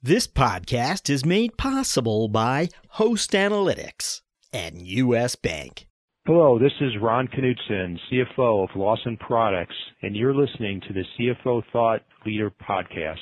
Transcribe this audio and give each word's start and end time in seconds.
This 0.00 0.28
podcast 0.28 1.10
is 1.10 1.26
made 1.26 1.56
possible 1.56 2.28
by 2.28 2.68
Host 2.90 3.32
Analytics 3.32 4.20
and 4.52 4.80
U.S. 4.80 5.34
Bank. 5.34 5.88
Hello, 6.24 6.56
this 6.56 6.70
is 6.80 6.92
Ron 7.02 7.26
Knutson, 7.26 7.98
CFO 8.08 8.62
of 8.62 8.76
Lawson 8.76 9.16
Products, 9.16 9.74
and 10.00 10.14
you're 10.14 10.36
listening 10.36 10.80
to 10.86 10.92
the 10.94 11.02
CFO 11.18 11.64
Thought 11.72 12.02
Leader 12.24 12.48
Podcast. 12.48 13.16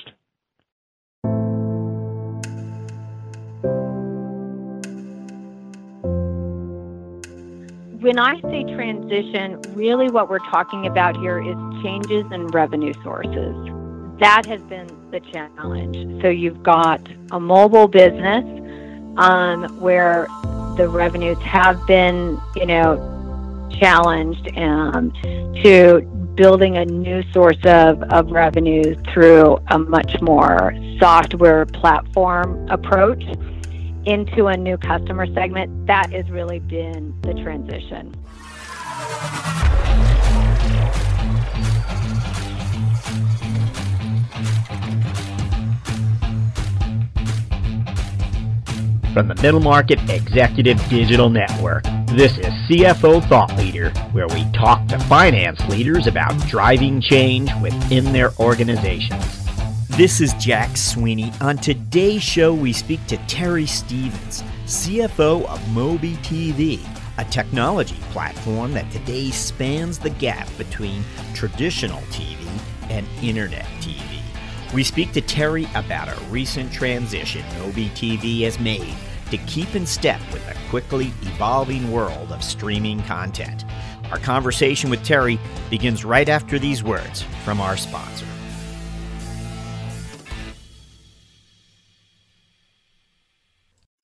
When 7.99 8.19
I 8.19 8.39
say 8.41 8.63
transition, 8.75 9.59
really 9.73 10.11
what 10.11 10.29
we're 10.29 10.37
talking 10.51 10.85
about 10.85 11.17
here 11.17 11.41
is 11.41 11.55
changes 11.81 12.31
in 12.31 12.45
revenue 12.49 12.93
sources. 13.03 13.76
That 14.19 14.47
has 14.47 14.61
been 14.61 14.87
the 15.11 15.19
challenge. 15.19 16.21
So 16.23 16.29
you've 16.29 16.63
got 16.63 17.07
a 17.31 17.39
mobile 17.39 17.87
business 17.87 18.43
um, 19.17 19.65
where 19.79 20.27
the 20.75 20.87
revenues 20.89 21.37
have 21.39 21.85
been, 21.85 22.39
you 22.55 22.65
know, 22.65 23.69
challenged 23.79 24.57
um, 24.57 25.11
to 25.63 26.01
building 26.35 26.77
a 26.77 26.85
new 26.85 27.21
source 27.31 27.57
of, 27.63 28.01
of 28.03 28.31
revenue 28.31 28.95
through 29.13 29.57
a 29.67 29.77
much 29.77 30.19
more 30.21 30.73
software 30.99 31.65
platform 31.65 32.67
approach 32.69 33.23
into 34.05 34.47
a 34.47 34.57
new 34.57 34.77
customer 34.77 35.27
segment. 35.33 35.85
That 35.85 36.11
has 36.11 36.29
really 36.31 36.59
been 36.59 37.13
the 37.21 37.33
transition. 37.35 38.15
From 49.13 49.27
the 49.29 49.39
Middle 49.41 49.59
Market 49.59 49.99
Executive 50.09 50.77
Digital 50.89 51.29
Network, 51.29 51.83
this 52.07 52.37
is 52.37 52.45
CFO 52.69 53.27
Thought 53.27 53.55
Leader, 53.57 53.89
where 54.11 54.27
we 54.27 54.45
talk 54.51 54.87
to 54.87 54.99
finance 54.99 55.59
leaders 55.69 56.07
about 56.07 56.37
driving 56.47 57.01
change 57.01 57.49
within 57.61 58.13
their 58.13 58.31
organizations. 58.39 59.45
This 59.89 60.21
is 60.21 60.33
Jack 60.35 60.77
Sweeney. 60.77 61.31
On 61.41 61.57
today's 61.57 62.21
show, 62.21 62.53
we 62.53 62.71
speak 62.71 63.05
to 63.07 63.17
Terri 63.17 63.67
Stevens, 63.67 64.43
CFO 64.65 65.45
of 65.45 65.59
Mobi 65.69 66.15
TV, 66.17 66.79
a 67.17 67.25
technology 67.25 67.97
platform 68.11 68.73
that 68.73 68.91
today 68.91 69.31
spans 69.31 69.97
the 69.97 70.11
gap 70.11 70.47
between 70.57 71.03
traditional 71.33 72.01
TV 72.11 72.37
and 72.89 73.07
internet 73.23 73.65
TV. 73.81 74.16
We 74.73 74.83
speak 74.83 75.13
to 75.13 75.21
Terri 75.21 75.69
about 75.75 76.09
a 76.09 76.21
recent 76.25 76.73
transition 76.73 77.41
Mobi 77.59 77.89
TV 77.91 78.41
has 78.41 78.59
made 78.59 78.93
to 79.31 79.37
keep 79.39 79.75
in 79.75 79.85
step 79.85 80.19
with 80.33 80.45
the 80.45 80.57
quickly 80.69 81.07
evolving 81.21 81.89
world 81.89 82.33
of 82.33 82.43
streaming 82.43 83.01
content. 83.03 83.63
Our 84.11 84.19
conversation 84.19 84.89
with 84.89 85.05
Terri 85.05 85.39
begins 85.69 86.03
right 86.03 86.27
after 86.27 86.59
these 86.59 86.83
words 86.83 87.23
from 87.45 87.61
our 87.61 87.77
sponsor. 87.77 88.25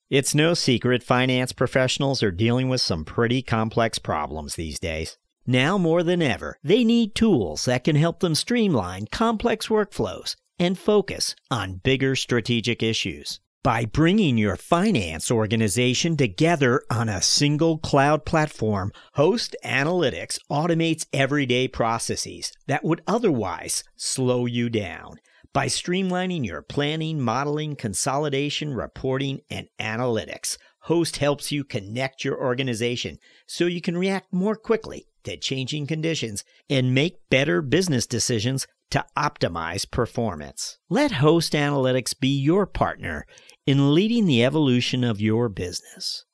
It's 0.10 0.36
no 0.36 0.54
secret 0.54 1.04
finance 1.04 1.52
professionals 1.52 2.24
are 2.24 2.32
dealing 2.32 2.70
with 2.70 2.82
some 2.82 3.04
pretty 3.04 3.42
complex 3.42 4.00
problems 4.00 4.56
these 4.56 4.80
days. 4.80 5.18
Now 5.46 5.78
more 5.78 6.04
than 6.04 6.22
ever, 6.22 6.58
they 6.64 6.86
need 6.86 7.16
tools 7.16 7.66
that 7.66 7.84
can 7.84 7.98
help 7.98 8.22
them 8.22 8.36
streamline 8.36 9.08
complex 9.12 9.68
workflows 9.68 10.36
and 10.64 10.78
focus 10.78 11.36
on 11.52 11.82
bigger 11.84 12.16
strategic 12.16 12.82
issues. 12.82 13.40
By 13.64 13.86
bringing 13.86 14.38
your 14.38 14.58
finance 14.58 15.32
organization 15.32 16.18
together 16.18 16.84
on 16.90 17.08
a 17.08 17.22
single 17.22 17.78
cloud 17.78 18.26
platform, 18.26 18.92
Host 19.14 19.56
Analytics 19.64 20.38
automates 20.52 21.06
everyday 21.14 21.70
processes 21.70 22.52
that 22.68 22.84
would 22.84 23.02
otherwise 23.08 23.86
slow 23.96 24.46
you 24.46 24.70
down. 24.70 25.16
By 25.54 25.68
streamlining 25.68 26.46
your 26.46 26.62
planning, 26.62 27.22
modeling, 27.22 27.78
consolidation, 27.78 28.74
reporting, 28.74 29.42
and 29.50 29.68
analytics, 29.80 30.58
Host 30.80 31.18
helps 31.18 31.52
you 31.52 31.64
connect 31.64 32.26
your 32.26 32.38
organization 32.38 33.18
so 33.48 33.68
you 33.68 33.80
can 33.80 33.98
react 33.98 34.34
more 34.34 34.58
quickly 34.58 35.08
to 35.24 35.38
changing 35.38 35.88
conditions 35.88 36.44
and 36.70 36.94
make 36.94 37.30
better 37.30 37.62
business 37.62 38.06
decisions 38.06 38.68
to 38.94 39.04
optimize 39.18 39.90
performance. 39.90 40.78
Let 40.88 41.14
Host 41.14 41.54
Analytics 41.54 42.20
be 42.20 42.28
your 42.28 42.68
partner 42.68 43.26
in 43.66 43.96
leading 43.96 44.28
the 44.28 44.46
evolution 44.46 45.04
of 45.04 45.20
your 45.20 45.50
business. 45.50 46.26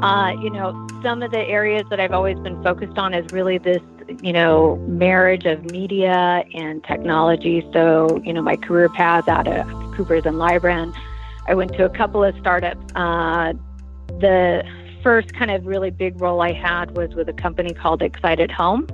Uh, 0.00 0.32
you 0.40 0.50
know, 0.50 0.86
some 1.02 1.24
of 1.24 1.32
the 1.32 1.40
areas 1.40 1.82
that 1.90 1.98
I've 1.98 2.12
always 2.12 2.38
been 2.38 2.62
focused 2.62 2.98
on 2.98 3.14
is 3.14 3.32
really 3.32 3.58
this, 3.58 3.82
you 4.20 4.32
know, 4.32 4.76
marriage 4.88 5.46
of 5.46 5.70
media 5.70 6.44
and 6.54 6.82
technology. 6.84 7.66
So, 7.72 8.20
you 8.24 8.32
know, 8.32 8.42
my 8.42 8.56
career 8.56 8.88
path 8.88 9.28
out 9.28 9.48
of 9.48 9.66
Coopers 9.94 10.26
and 10.26 10.36
Lybrand 10.36 10.94
I 11.46 11.54
went 11.54 11.72
to 11.74 11.84
a 11.84 11.90
couple 11.90 12.22
of 12.22 12.36
startups. 12.38 12.92
Uh, 12.94 13.54
the 14.20 14.64
first 15.02 15.34
kind 15.34 15.50
of 15.50 15.66
really 15.66 15.90
big 15.90 16.20
role 16.20 16.40
I 16.40 16.52
had 16.52 16.96
was 16.96 17.14
with 17.14 17.28
a 17.28 17.32
company 17.32 17.74
called 17.74 18.02
Excite@Home. 18.02 18.86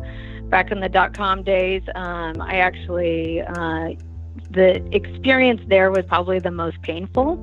Back 0.49 0.71
in 0.71 0.81
the 0.81 0.89
dot 0.89 1.13
com 1.15 1.43
days, 1.43 1.83
um, 1.95 2.41
I 2.41 2.57
actually, 2.57 3.43
uh, 3.43 3.91
the 4.51 4.83
experience 4.95 5.61
there 5.67 5.91
was 5.91 6.07
probably 6.07 6.39
the 6.39 6.51
most 6.51 6.81
painful. 6.81 7.37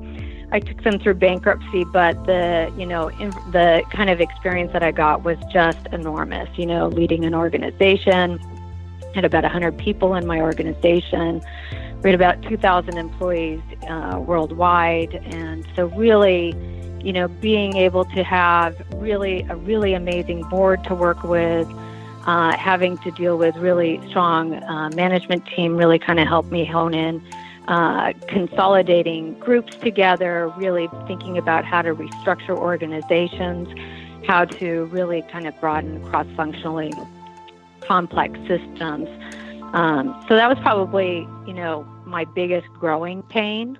I 0.51 0.59
took 0.59 0.83
them 0.83 0.99
through 0.99 1.15
bankruptcy, 1.15 1.83
but 1.85 2.25
the 2.25 2.71
you 2.77 2.85
know 2.85 3.09
in, 3.09 3.31
the 3.51 3.83
kind 3.89 4.09
of 4.09 4.21
experience 4.21 4.71
that 4.73 4.83
I 4.83 4.91
got 4.91 5.23
was 5.23 5.37
just 5.51 5.85
enormous. 5.91 6.49
You 6.57 6.65
know, 6.65 6.87
leading 6.87 7.25
an 7.25 7.33
organization, 7.33 8.39
had 9.15 9.25
about 9.25 9.43
100 9.43 9.77
people 9.77 10.13
in 10.13 10.27
my 10.27 10.41
organization. 10.41 11.41
We 12.03 12.11
had 12.11 12.15
about 12.15 12.43
2,000 12.43 12.97
employees 12.97 13.61
uh, 13.89 14.21
worldwide, 14.23 15.15
and 15.15 15.65
so 15.75 15.87
really, 15.87 16.53
you 17.01 17.13
know, 17.13 17.27
being 17.27 17.77
able 17.77 18.05
to 18.05 18.23
have 18.23 18.75
really 18.95 19.41
a 19.49 19.55
really 19.55 19.93
amazing 19.93 20.43
board 20.49 20.83
to 20.83 20.93
work 20.93 21.23
with, 21.23 21.67
uh, 22.27 22.55
having 22.57 22.97
to 22.99 23.11
deal 23.11 23.37
with 23.37 23.55
really 23.55 24.05
strong 24.09 24.53
uh, 24.53 24.89
management 24.93 25.45
team, 25.47 25.77
really 25.77 25.97
kind 25.97 26.19
of 26.19 26.27
helped 26.27 26.51
me 26.51 26.65
hone 26.65 26.93
in. 26.93 27.23
Uh, 27.67 28.13
consolidating 28.27 29.33
groups 29.39 29.75
together, 29.77 30.53
really 30.55 30.87
thinking 31.07 31.35
about 31.35 31.65
how 31.65 31.81
to 31.81 31.95
restructure 31.95 32.55
organizations, 32.55 33.67
how 34.27 34.45
to 34.45 34.85
really 34.85 35.23
kind 35.31 35.47
of 35.47 35.59
broaden 35.59 36.03
cross 36.05 36.27
functionally 36.35 36.93
complex 37.81 38.37
systems. 38.47 39.07
Um, 39.73 40.15
so 40.27 40.35
that 40.35 40.47
was 40.47 40.59
probably, 40.59 41.27
you 41.47 41.53
know, 41.53 41.87
my 42.05 42.23
biggest 42.23 42.67
growing 42.79 43.23
pain. 43.23 43.79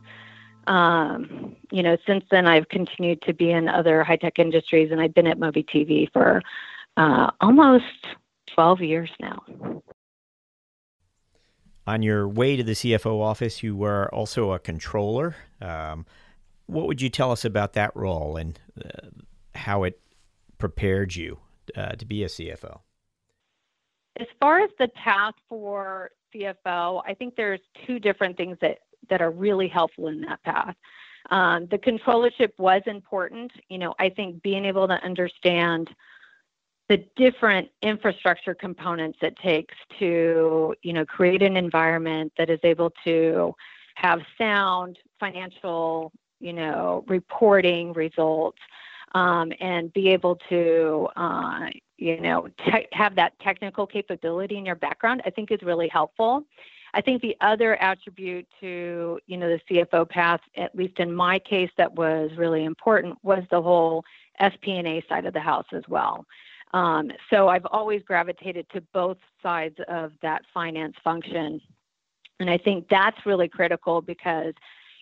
Um, 0.68 1.56
you 1.72 1.84
know, 1.84 1.96
since 2.08 2.26
then 2.32 2.48
I've 2.48 2.70
continued 2.70 3.22
to 3.24 3.34
be 3.34 3.52
in 3.52 3.70
other 3.70 4.04
high 4.04 4.16
tech 4.16 4.40
industries, 4.40 4.92
and 4.92 5.00
I've 5.00 5.14
been 5.14 5.28
at 5.28 5.38
Mobi 5.38 5.64
TV 5.64 6.12
for 6.12 6.42
uh, 6.98 7.30
almost 7.40 8.08
12 8.48 8.82
years 8.82 9.12
now. 9.20 9.44
On 11.88 12.02
your 12.02 12.28
way 12.28 12.56
to 12.56 12.64
the 12.64 12.72
CFO 12.72 13.22
office, 13.22 13.62
you 13.62 13.76
were 13.76 14.14
also 14.14 14.52
a 14.52 14.60
controller. 14.60 15.36
Um, 15.62 16.06
what 16.66 16.88
would 16.88 17.02
you 17.02 17.10
tell 17.10 17.32
us 17.32 17.46
about 17.46 17.74
that 17.74 17.96
role 17.96 18.38
and 18.38 18.60
uh, 18.84 19.10
how 19.54 19.84
it 19.84 20.00
prepared 20.58 21.16
you 21.16 21.38
uh, 21.76 21.92
to 21.92 22.06
be 22.06 22.24
a 22.24 22.28
CFO? 22.28 22.80
As 24.20 24.28
far 24.40 24.62
as 24.62 24.72
the 24.80 24.88
path 24.90 25.36
for 25.48 26.12
CFO, 26.34 27.04
I 27.06 27.14
think 27.14 27.36
there's 27.36 27.60
two 27.86 28.00
different 28.00 28.38
things 28.38 28.58
that, 28.62 28.80
that 29.10 29.22
are 29.22 29.32
really 29.32 29.68
helpful 29.68 30.08
in 30.08 30.22
that 30.22 30.42
path. 30.44 30.76
Um, 31.30 31.68
the 31.70 31.78
controllership 31.78 32.52
was 32.58 32.82
important. 32.86 33.52
You 33.70 33.78
know, 33.78 33.94
I 34.00 34.10
think 34.10 34.42
being 34.42 34.66
able 34.66 34.88
to 34.88 35.04
understand 35.04 35.90
the 36.88 37.04
different 37.16 37.70
infrastructure 37.82 38.54
components 38.54 39.18
it 39.22 39.36
takes 39.38 39.76
to, 40.00 40.76
you 40.84 40.94
know, 40.94 41.06
create 41.06 41.42
an 41.42 41.58
environment 41.58 42.32
that 42.38 42.50
is 42.50 42.60
able 42.64 42.92
to 43.04 43.54
have 43.96 44.22
sound 44.38 45.00
financial, 45.20 46.12
you 46.40 46.54
know, 46.54 47.04
reporting 47.08 47.92
results 47.94 48.60
um, 49.14 49.52
and 49.60 49.92
be 49.94 50.10
able 50.10 50.38
to, 50.50 51.08
uh, 51.16 51.68
you 51.98 52.20
know, 52.20 52.48
te- 52.66 52.88
have 52.92 53.16
that 53.16 53.34
technical 53.40 53.88
capability 53.88 54.58
in 54.58 54.66
your 54.66 54.76
background, 54.76 55.22
I 55.26 55.32
think 55.32 55.52
is 55.52 55.62
really 55.64 55.88
helpful. 55.88 56.46
I 56.94 57.02
think 57.02 57.22
the 57.22 57.36
other 57.42 57.76
attribute 57.82 58.48
to 58.62 59.20
you 59.28 59.38
know 59.38 59.50
the 59.50 59.60
CFO 59.70 60.08
path, 60.08 60.40
at 60.56 60.74
least 60.76 61.00
in 61.00 61.14
my 61.14 61.40
case, 61.40 61.70
that 61.78 61.94
was 61.94 62.32
really 62.38 62.64
important 62.64 63.18
was 63.22 63.44
the 63.52 63.62
whole 63.62 64.06
FP&A 64.40 65.04
side 65.10 65.26
of 65.26 65.34
the 65.34 65.42
house 65.42 65.66
as 65.74 65.84
well. 65.90 66.26
Um, 66.76 67.10
so 67.30 67.48
I've 67.48 67.66
always 67.72 68.02
gravitated 68.04 68.68
to 68.74 68.82
both 68.94 69.18
sides 69.42 69.78
of 69.88 70.12
that 70.22 70.42
finance 70.54 70.96
function, 71.04 71.62
and 72.40 72.50
I 72.50 72.58
think 72.58 72.88
that's 72.90 73.26
really 73.26 73.48
critical 73.48 74.02
because 74.02 74.54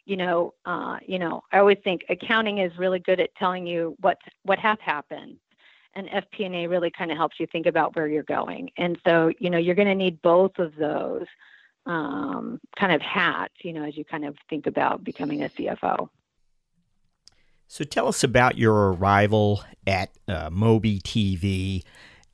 you 0.05 0.17
know, 0.17 0.53
uh, 0.65 0.97
you 1.05 1.17
know, 1.17 1.41
I 1.51 1.59
always 1.59 1.77
think 1.83 2.01
accounting 2.09 2.57
is 2.57 2.77
really 2.77 2.99
good 2.99 3.19
at 3.19 3.33
telling 3.35 3.65
you 3.65 3.95
what 4.01 4.17
what 4.43 4.59
has 4.59 4.77
happened, 4.81 5.37
and 5.95 6.07
FP&A 6.09 6.67
really 6.67 6.91
kind 6.91 7.09
of 7.09 7.17
helps 7.17 7.39
you 7.39 7.47
think 7.47 7.65
about 7.65 7.95
where 7.95 8.07
you're 8.07 8.23
going. 8.23 8.69
And 8.77 8.99
so, 9.05 9.31
you 9.39 9.49
know, 9.49 9.57
you're 9.57 9.75
going 9.75 9.87
to 9.87 9.95
need 9.95 10.21
both 10.21 10.59
of 10.59 10.75
those 10.75 11.25
um, 11.85 12.59
kind 12.77 12.91
of 12.91 13.01
hats, 13.01 13.53
you 13.63 13.73
know, 13.73 13.83
as 13.83 13.97
you 13.97 14.05
kind 14.05 14.25
of 14.25 14.35
think 14.49 14.67
about 14.67 15.03
becoming 15.03 15.43
a 15.43 15.49
CFO. 15.49 16.09
So 17.67 17.83
tell 17.83 18.07
us 18.07 18.23
about 18.23 18.57
your 18.57 18.93
arrival 18.93 19.63
at 19.87 20.11
uh, 20.27 20.49
Mobi 20.49 21.01
TV 21.01 21.83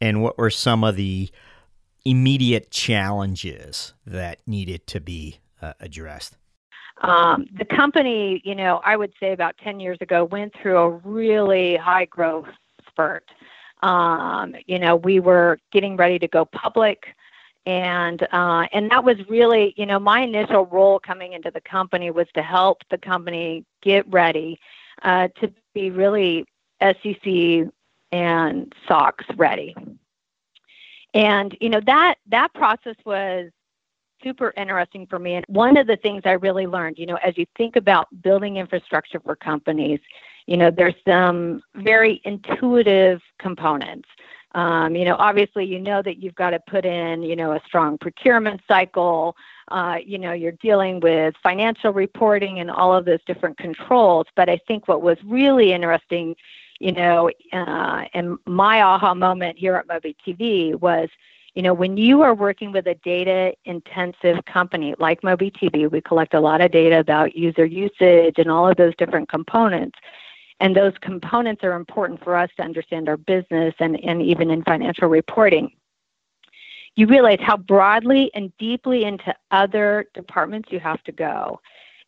and 0.01 0.21
what 0.21 0.37
were 0.37 0.49
some 0.49 0.83
of 0.83 0.95
the 0.95 1.29
immediate 2.05 2.71
challenges 2.71 3.93
that 4.05 4.39
needed 4.47 4.87
to 4.87 4.99
be 4.99 5.39
uh, 5.61 5.73
addressed. 5.79 6.35
Um, 7.01 7.47
the 7.57 7.65
company, 7.65 8.41
you 8.43 8.55
know, 8.55 8.81
I 8.83 8.97
would 8.97 9.13
say 9.19 9.31
about 9.31 9.55
10 9.63 9.79
years 9.79 9.97
ago 10.01 10.25
went 10.25 10.53
through 10.61 10.77
a 10.77 10.89
really 10.89 11.77
high 11.77 12.05
growth 12.05 12.47
spurt. 12.87 13.25
Um, 13.81 14.55
you 14.65 14.79
know, 14.79 14.97
we 14.97 15.19
were 15.19 15.59
getting 15.71 15.95
ready 15.95 16.19
to 16.19 16.27
go 16.27 16.45
public. 16.45 17.15
And 17.65 18.23
uh, 18.31 18.65
and 18.73 18.89
that 18.89 19.03
was 19.03 19.17
really, 19.29 19.73
you 19.77 19.85
know, 19.85 19.99
my 19.99 20.21
initial 20.21 20.65
role 20.65 20.99
coming 20.99 21.33
into 21.33 21.51
the 21.51 21.61
company 21.61 22.09
was 22.09 22.27
to 22.33 22.41
help 22.41 22.81
the 22.89 22.97
company 22.97 23.65
get 23.81 24.09
ready 24.11 24.59
uh, 25.03 25.27
to 25.39 25.51
be 25.73 25.91
really 25.91 26.45
SEC 26.81 27.69
and 28.11 28.73
SOX 28.87 29.25
ready. 29.35 29.75
And 31.13 31.57
you 31.59 31.69
know 31.69 31.81
that 31.85 32.15
that 32.27 32.53
process 32.53 32.95
was 33.05 33.49
super 34.23 34.53
interesting 34.57 35.07
for 35.07 35.19
me. 35.19 35.35
And 35.35 35.45
one 35.47 35.77
of 35.77 35.87
the 35.87 35.97
things 35.97 36.23
I 36.25 36.33
really 36.33 36.67
learned, 36.67 36.97
you 36.97 37.05
know, 37.05 37.17
as 37.23 37.37
you 37.37 37.45
think 37.57 37.75
about 37.75 38.07
building 38.21 38.57
infrastructure 38.57 39.19
for 39.19 39.35
companies, 39.35 39.99
you 40.45 40.57
know, 40.57 40.71
there's 40.71 40.95
some 41.07 41.61
very 41.75 42.21
intuitive 42.25 43.21
components. 43.39 44.09
Um, 44.55 44.95
you 44.95 45.05
know, 45.05 45.15
obviously, 45.19 45.65
you 45.65 45.79
know 45.79 46.01
that 46.01 46.21
you've 46.21 46.35
got 46.35 46.49
to 46.51 46.59
put 46.67 46.85
in, 46.85 47.21
you 47.21 47.35
know, 47.35 47.51
a 47.51 47.61
strong 47.65 47.97
procurement 47.99 48.61
cycle. 48.67 49.35
Uh, 49.69 49.97
you 50.03 50.17
know, 50.17 50.33
you're 50.33 50.51
dealing 50.53 50.99
with 50.99 51.35
financial 51.41 51.93
reporting 51.93 52.59
and 52.59 52.69
all 52.71 52.95
of 52.95 53.05
those 53.05 53.23
different 53.25 53.57
controls. 53.57 54.27
But 54.35 54.49
I 54.49 54.59
think 54.67 54.87
what 54.87 55.01
was 55.01 55.17
really 55.25 55.73
interesting, 55.73 56.35
you 56.79 56.91
know, 56.91 57.29
uh, 57.53 58.05
and 58.13 58.37
my 58.45 58.81
aha 58.81 59.13
moment 59.13 59.57
here 59.57 59.75
at 59.75 59.87
Mobi 59.87 60.15
TV 60.25 60.79
was 60.79 61.09
you 61.55 61.63
know, 61.63 61.73
when 61.73 61.97
you 61.97 62.21
are 62.21 62.33
working 62.33 62.71
with 62.71 62.87
a 62.87 62.95
data 62.95 63.53
intensive 63.65 64.45
company 64.45 64.93
like 64.99 65.21
MobiTV, 65.21 65.91
we 65.91 65.99
collect 65.99 66.33
a 66.33 66.39
lot 66.39 66.61
of 66.61 66.71
data 66.71 66.99
about 66.99 67.35
user 67.35 67.65
usage 67.65 68.35
and 68.37 68.51
all 68.51 68.69
of 68.69 68.77
those 68.77 68.95
different 68.97 69.29
components. 69.29 69.97
And 70.59 70.75
those 70.75 70.93
components 71.01 71.63
are 71.63 71.73
important 71.73 72.23
for 72.23 72.35
us 72.35 72.49
to 72.57 72.63
understand 72.63 73.09
our 73.09 73.17
business 73.17 73.73
and, 73.79 73.99
and 74.03 74.21
even 74.21 74.51
in 74.51 74.63
financial 74.63 75.07
reporting. 75.07 75.71
You 76.95 77.07
realize 77.07 77.39
how 77.41 77.57
broadly 77.57 78.31
and 78.33 78.51
deeply 78.57 79.05
into 79.05 79.33
other 79.51 80.05
departments 80.13 80.69
you 80.71 80.79
have 80.79 81.03
to 81.03 81.11
go. 81.11 81.59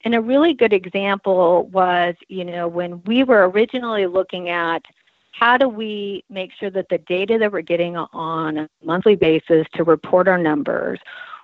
And 0.04 0.16
a 0.16 0.22
really 0.22 0.54
good 0.54 0.74
example 0.74 1.70
was, 1.72 2.16
you 2.28 2.44
know, 2.44 2.68
when 2.68 3.02
we 3.04 3.24
were 3.24 3.50
originally 3.50 4.08
looking 4.08 4.50
at 4.50 4.84
how 5.32 5.58
do 5.58 5.70
we 5.70 6.24
make 6.30 6.52
sure 6.60 6.70
that 6.72 6.90
the 6.90 6.98
data 7.00 7.38
that 7.40 7.52
we're 7.52 7.62
getting 7.62 7.96
on 7.96 8.58
a 8.58 8.70
monthly 8.84 9.16
basis 9.16 9.66
to 9.74 9.84
report 9.84 10.28
our 10.28 10.38
numbers 10.38 11.00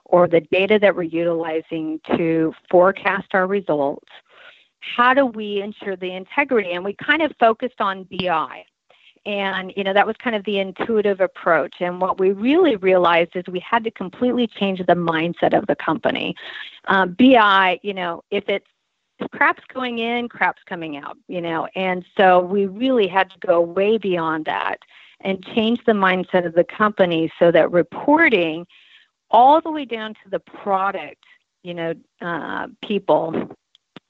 or 0.05 0.27
the 0.27 0.41
data 0.41 0.79
that 0.79 0.95
we're 0.95 1.03
utilizing 1.03 1.99
to 2.15 2.53
forecast 2.69 3.27
our 3.33 3.47
results, 3.47 4.07
how 4.79 5.13
do 5.13 5.25
we 5.25 5.61
ensure 5.61 5.95
the 5.95 6.13
integrity? 6.13 6.71
And 6.71 6.83
we 6.83 6.93
kind 6.93 7.21
of 7.21 7.31
focused 7.39 7.79
on 7.79 8.07
BI. 8.11 8.65
And, 9.27 9.73
you 9.75 9.83
know, 9.83 9.91
that 9.91 10.07
was 10.07 10.15
kind 10.23 10.37
of 10.37 10.45
the 10.45 10.57
intuitive 10.57 11.19
approach. 11.19 11.75
And 11.81 11.99
what 11.99 12.17
we 12.17 12.31
really 12.31 12.77
realized 12.77 13.35
is 13.35 13.43
we 13.47 13.59
had 13.59 13.83
to 13.83 13.91
completely 13.91 14.47
change 14.47 14.79
the 14.79 14.93
mindset 14.93 15.55
of 15.55 15.67
the 15.67 15.75
company. 15.75 16.33
Uh, 16.85 17.07
BI, 17.07 17.77
you 17.83 17.93
know, 17.93 18.23
if 18.31 18.47
it's 18.47 18.65
crap's 19.33 19.63
going 19.73 19.99
in, 19.99 20.29
crap's 20.29 20.61
coming 20.65 20.95
out, 20.95 21.17
you 21.27 21.41
know. 21.41 21.67
And 21.75 22.05
so 22.15 22.39
we 22.39 22.67
really 22.67 23.07
had 23.07 23.29
to 23.31 23.39
go 23.45 23.59
way 23.59 23.97
beyond 23.97 24.45
that 24.45 24.79
and 25.19 25.45
change 25.47 25.81
the 25.85 25.91
mindset 25.91 26.45
of 26.45 26.53
the 26.53 26.63
company 26.63 27.29
so 27.37 27.51
that 27.51 27.69
reporting 27.71 28.65
all 29.29 29.59
the 29.59 29.71
way 29.71 29.83
down 29.83 30.13
to 30.23 30.29
the 30.29 30.39
product, 30.39 31.25
you 31.63 31.73
know, 31.73 31.93
uh, 32.21 32.67
people, 32.81 33.51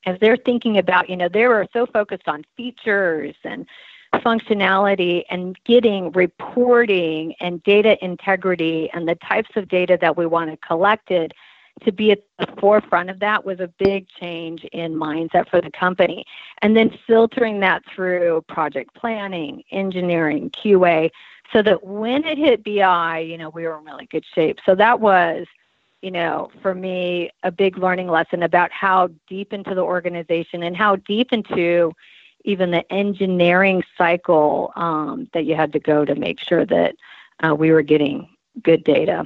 as 0.06 0.20
they're 0.20 0.38
thinking 0.38 0.78
about, 0.78 1.10
you 1.10 1.18
know, 1.18 1.28
they 1.28 1.48
were 1.48 1.66
so 1.74 1.88
focused 1.88 2.28
on 2.28 2.44
features 2.56 3.36
and 3.44 3.66
functionality 4.28 5.24
and 5.30 5.58
getting 5.64 6.12
reporting 6.12 7.34
and 7.40 7.64
data 7.64 7.98
integrity 8.04 8.90
and 8.94 9.08
the 9.08 9.16
types 9.16 9.50
of 9.56 9.70
data 9.70 9.98
that 10.02 10.18
we 10.18 10.26
want 10.26 10.52
to 10.52 10.58
collect 10.58 11.12
it 11.12 11.32
to 11.86 11.92
be 11.94 12.12
at 12.12 12.24
the 12.40 12.48
forefront 12.60 13.10
of 13.10 13.20
that 13.20 13.46
was 13.46 13.60
a 13.62 13.70
big 13.78 14.08
change 14.20 14.66
in 14.74 14.96
mindset 14.96 15.48
for 15.50 15.62
the 15.62 15.72
company. 15.72 16.26
And 16.62 16.76
then 16.76 16.98
filtering 17.08 17.62
that 17.62 17.84
through 17.94 18.44
project 18.50 18.94
planning, 18.96 19.64
engineering, 19.72 20.50
QA, 20.50 21.10
so 21.54 21.62
that 21.62 21.86
when 21.86 22.26
it 22.26 22.38
hit 22.38 22.66
BI, 22.66 23.20
you 23.20 23.38
know, 23.38 23.50
we 23.50 23.64
were 23.64 23.78
in 23.78 23.86
really 23.86 24.08
good 24.08 24.26
shape. 24.36 24.58
So 24.66 24.76
that 24.76 25.00
was, 25.00 25.46
you 26.02 26.12
know, 26.12 26.50
for 26.62 26.76
me, 26.76 27.30
a 27.44 27.52
big 27.52 27.78
learning 27.78 28.08
lesson 28.08 28.44
about 28.44 28.72
how 28.72 29.10
deep 29.30 29.54
into 29.54 29.74
the 29.74 29.84
organization 29.84 30.64
and 30.64 30.76
how 30.76 30.98
deep 30.98 31.32
into 31.32 31.94
even 32.48 32.72
the 32.72 32.92
engineering 32.92 33.84
cycle 33.98 34.72
um, 34.76 35.30
that 35.34 35.46
you 35.46 35.56
had 35.56 35.74
to 35.74 35.80
go 35.80 36.06
to 36.06 36.16
make 36.16 36.40
sure 36.40 36.66
that 36.66 36.96
uh, 37.44 37.54
we 37.54 37.72
were 37.72 37.82
getting 37.82 38.28
good 38.64 38.84
data. 38.84 39.26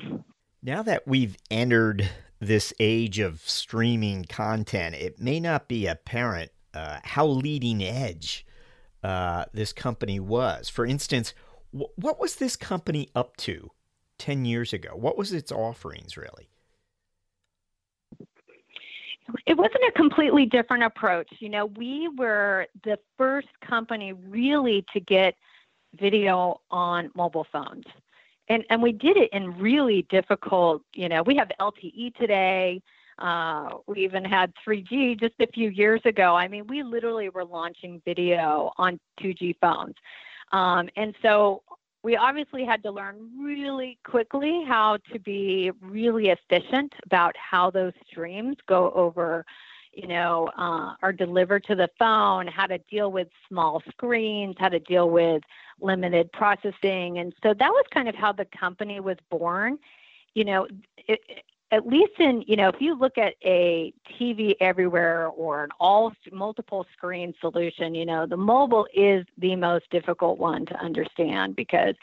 Now 0.63 0.81
that 0.83 1.07
we've 1.07 1.38
entered 1.51 2.09
this 2.39 2.73
age 2.79 3.19
of 3.19 3.41
streaming 3.41 4.25
content, 4.25 4.95
it 4.95 5.19
may 5.19 5.39
not 5.39 5.68
be 5.68 5.85
apparent 5.85 6.51
uh, 6.73 7.00
how 7.03 7.27
leading 7.27 7.83
edge 7.83 8.45
uh, 9.03 9.45
this 9.53 9.71
company 9.71 10.19
was. 10.19 10.68
For 10.68 10.85
instance, 10.85 11.33
wh- 11.71 11.95
what 11.97 12.19
was 12.19 12.37
this 12.37 12.56
company 12.56 13.09
up 13.16 13.37
to 13.37 13.69
10 14.18 14.45
years 14.45 14.73
ago? 14.73 14.92
What 14.95 15.18
was 15.18 15.31
its 15.31 15.51
offerings 15.51 16.18
really? 16.18 16.49
It 19.45 19.57
wasn't 19.57 19.83
a 19.88 19.92
completely 19.92 20.45
different 20.45 20.83
approach. 20.83 21.30
You 21.40 21.50
know, 21.50 21.66
we 21.66 22.07
were 22.09 22.68
the 22.83 22.97
first 23.18 23.47
company 23.66 24.14
really 24.14 24.85
to 24.94 25.00
get 25.00 25.35
video 26.00 26.61
on 26.69 27.11
mobile 27.16 27.45
phones. 27.52 27.85
And 28.50 28.66
and 28.69 28.81
we 28.81 28.92
did 28.92 29.18
it 29.18 29.30
in 29.31 29.57
really 29.57 30.04
difficult 30.09 30.83
you 30.94 31.09
know 31.09 31.23
we 31.23 31.35
have 31.35 31.52
lte 31.59 32.16
today. 32.16 32.81
Uh, 33.19 33.78
we 33.88 34.04
even 34.04 34.26
had 34.26 34.52
3g 34.68 35.19
just 35.19 35.35
a 35.40 35.47
few 35.47 35.69
years 35.69 36.02
ago. 36.06 36.35
I 36.35 36.47
mean 36.47 36.66
we 36.68 36.83
literally 36.83 37.30
were 37.30 37.45
launching 37.45 38.02
video 38.04 38.71
on 38.78 39.00
2g 39.21 39.57
phones. 39.61 39.95
Um, 40.52 40.90
and 40.95 41.16
so 41.21 41.64
we 42.04 42.16
obviously 42.16 42.66
had 42.66 42.81
to 42.84 42.92
learn 42.92 43.30
really 43.40 44.00
quickly 44.04 44.64
how 44.68 44.98
to 45.14 45.20
be 45.20 45.72
really 45.81 46.30
efficient 46.30 46.94
about 47.06 47.36
how 47.38 47.70
those 47.70 47.94
streams 48.10 48.58
go 48.68 48.92
over 48.92 49.46
you 49.94 50.08
know, 50.08 50.50
uh, 50.58 50.94
are 51.02 51.12
delivered 51.12 51.64
to 51.66 51.76
the 51.76 51.90
phone, 52.00 52.48
how 52.48 52.66
to 52.66 52.78
deal 52.90 53.12
with 53.12 53.28
small 53.50 53.84
screens, 53.90 54.56
how 54.58 54.70
to 54.70 54.80
deal 54.80 55.10
with 55.10 55.44
limited 55.81 56.31
processing. 56.31 57.20
And 57.20 57.34
so 57.44 57.54
that 57.54 57.70
was 57.70 57.86
kind 57.94 58.08
of 58.08 58.16
how 58.16 58.31
the 58.31 58.46
company 58.58 59.00
was 59.00 59.18
born. 59.30 59.78
You 60.34 60.46
know, 60.46 60.68
it, 60.98 61.20
at 61.71 61.87
least 61.87 62.13
in, 62.19 62.44
you 62.47 62.57
know, 62.57 62.68
if 62.68 62.75
you 62.80 62.97
look 62.97 63.18
at 63.18 63.33
a 63.44 63.94
TV 64.19 64.56
everywhere 64.59 65.28
or 65.28 65.63
an 65.63 65.69
all 65.80 66.11
multiple 66.31 66.85
screen 66.94 67.33
solution, 67.40 67.95
you 67.95 68.06
know, 68.06 68.25
the 68.25 68.37
mobile 68.37 68.87
is 68.94 69.25
the 69.37 69.56
most 69.56 69.90
difficult 69.90 70.37
one 70.37 70.66
to 70.66 70.75
understand 70.75 71.56
because 71.56 71.95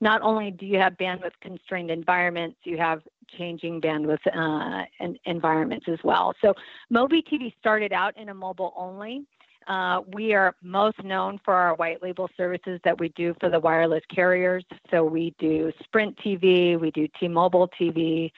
not 0.00 0.20
only 0.20 0.50
do 0.50 0.66
you 0.66 0.78
have 0.78 0.94
bandwidth 0.94 1.32
constrained 1.40 1.90
environments, 1.90 2.58
you 2.64 2.76
have 2.76 3.00
changing 3.38 3.80
bandwidth 3.80 4.26
uh, 4.26 4.84
and 5.00 5.18
environments 5.24 5.86
as 5.88 5.98
well. 6.04 6.34
So 6.42 6.52
Mobi 6.92 7.22
TV 7.26 7.54
started 7.58 7.92
out 7.92 8.16
in 8.18 8.28
a 8.28 8.34
mobile 8.34 8.74
only. 8.76 9.24
Uh, 9.66 10.02
we 10.12 10.34
are 10.34 10.54
most 10.62 11.02
known 11.02 11.40
for 11.42 11.54
our 11.54 11.74
white 11.76 12.02
label 12.02 12.28
services 12.36 12.78
that 12.84 12.98
we 13.00 13.08
do 13.10 13.34
for 13.40 13.48
the 13.48 13.58
wireless 13.58 14.02
carriers. 14.14 14.64
So 14.90 15.02
we 15.04 15.34
do 15.38 15.72
Sprint 15.82 16.18
TV, 16.18 16.78
we 16.78 16.90
do 16.90 17.08
T-Mobile 17.18 17.70
TV, 17.80 18.30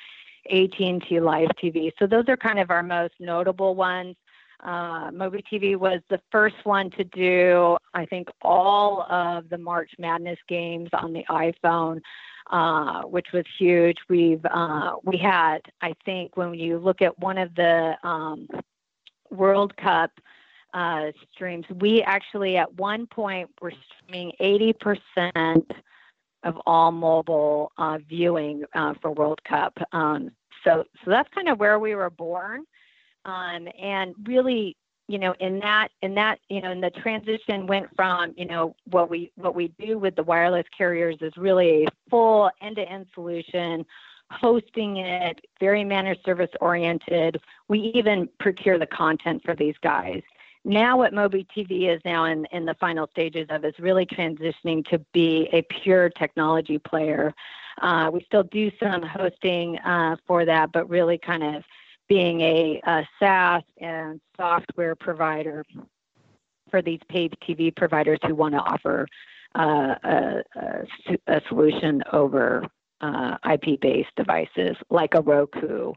AT&T 0.50 1.21
Live 1.21 1.49
TV. 1.62 1.93
So 1.99 2.07
those 2.07 2.25
are 2.29 2.37
kind 2.37 2.59
of 2.59 2.71
our 2.71 2.83
most 2.83 3.15
notable 3.21 3.75
ones. 3.75 4.17
Uh, 4.62 5.11
Mobi 5.11 5.43
TV 5.53 5.76
was 5.76 6.00
the 6.09 6.21
first 6.33 6.57
one 6.65 6.91
to 6.93 7.05
do, 7.05 7.76
I 7.95 8.07
think, 8.07 8.29
all 8.43 9.03
of 9.11 9.49
the 9.49 9.59
March 9.59 9.91
Madness 9.99 10.38
games 10.49 10.88
on 10.95 11.12
the 11.12 11.25
iPhone, 11.29 12.00
uh, 12.50 13.03
which 13.03 13.26
was 13.33 13.45
huge. 13.59 13.97
We've 14.09 14.45
uh, 14.45 14.93
we 15.05 15.19
had, 15.19 15.59
I 15.83 15.95
think, 16.05 16.37
when 16.37 16.55
you 16.55 16.79
look 16.79 17.03
at 17.03 17.19
one 17.19 17.38
of 17.38 17.55
the 17.55 17.97
um, 18.03 18.49
World 19.31 19.76
Cup 19.76 20.11
uh, 20.73 21.12
streams, 21.33 21.67
we 21.81 22.03
actually 22.03 22.57
at 22.57 22.73
one 22.75 23.07
point 23.07 23.50
were 23.61 23.73
streaming 24.05 24.33
80% 24.41 25.62
of 26.43 26.57
all 26.66 26.93
mobile 26.93 27.73
uh, 27.78 27.99
viewing 28.09 28.64
uh, 28.75 28.95
for 29.00 29.12
World 29.12 29.40
Cup. 29.45 29.76
Um, 29.93 30.31
so, 30.64 30.85
so 31.05 31.11
that's 31.11 31.28
kind 31.35 31.49
of 31.49 31.59
where 31.59 31.78
we 31.78 31.95
were 31.95 32.11
born. 32.11 32.64
Um, 33.25 33.69
and 33.81 34.14
really 34.25 34.76
you 35.09 35.19
know 35.19 35.35
in 35.40 35.59
that 35.61 35.88
in 36.02 36.14
that 36.14 36.38
you 36.49 36.61
know 36.61 36.71
in 36.71 36.81
the 36.81 36.90
transition 36.90 37.66
went 37.66 37.88
from 37.95 38.33
you 38.37 38.45
know 38.45 38.75
what 38.90 39.09
we 39.09 39.31
what 39.37 39.55
we 39.55 39.69
do 39.78 39.99
with 39.99 40.16
the 40.16 40.23
wireless 40.23 40.66
carriers 40.76 41.16
is 41.21 41.33
really 41.37 41.85
a 41.85 41.88
full 42.11 42.50
end-to-end 42.61 43.07
solution 43.14 43.85
hosting 44.31 44.97
it 44.97 45.40
very 45.61 45.85
managed 45.85 46.25
service 46.25 46.50
oriented 46.61 47.40
we 47.69 47.93
even 47.95 48.28
procure 48.40 48.78
the 48.78 48.87
content 48.87 49.40
for 49.45 49.55
these 49.55 49.76
guys 49.83 50.23
now 50.67 50.97
what 50.97 51.13
mobi 51.13 51.47
tv 51.57 51.95
is 51.95 52.01
now 52.05 52.25
in, 52.25 52.45
in 52.47 52.65
the 52.65 52.75
final 52.75 53.09
stages 53.13 53.47
of 53.51 53.65
is 53.65 53.75
really 53.79 54.05
transitioning 54.05 54.85
to 54.87 54.99
be 55.13 55.49
a 55.53 55.63
pure 55.63 56.11
technology 56.11 56.79
player 56.79 57.33
uh, 57.83 58.11
we 58.13 58.21
still 58.27 58.43
do 58.45 58.71
some 58.83 59.03
hosting 59.03 59.79
uh, 59.79 60.17
for 60.27 60.45
that 60.45 60.71
but 60.73 60.89
really 60.89 61.19
kind 61.19 61.43
of 61.43 61.63
being 62.09 62.41
a, 62.41 62.81
a 62.87 63.09
SaaS 63.19 63.63
and 63.79 64.21
software 64.37 64.95
provider 64.95 65.65
for 66.71 66.83
these 66.83 67.01
paid 67.09 67.35
TV 67.47 67.75
providers 67.75 68.19
who 68.27 68.35
want 68.35 68.55
to 68.55 68.61
offer 68.61 69.07
uh, 69.55 69.95
a, 70.05 70.43
a, 70.57 71.17
a, 71.29 71.41
solution 71.49 72.03
over 72.13 72.65
uh, 73.01 73.37
IP-based 73.53 74.15
devices 74.17 74.77
like 74.91 75.15
a 75.15 75.21
Roku 75.23 75.93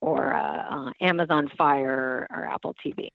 or 0.00 0.32
uh, 0.32 0.88
uh, 0.88 0.92
Amazon 1.00 1.50
Fire 1.58 2.26
or 2.30 2.46
Apple 2.46 2.74
TV. 2.84 3.08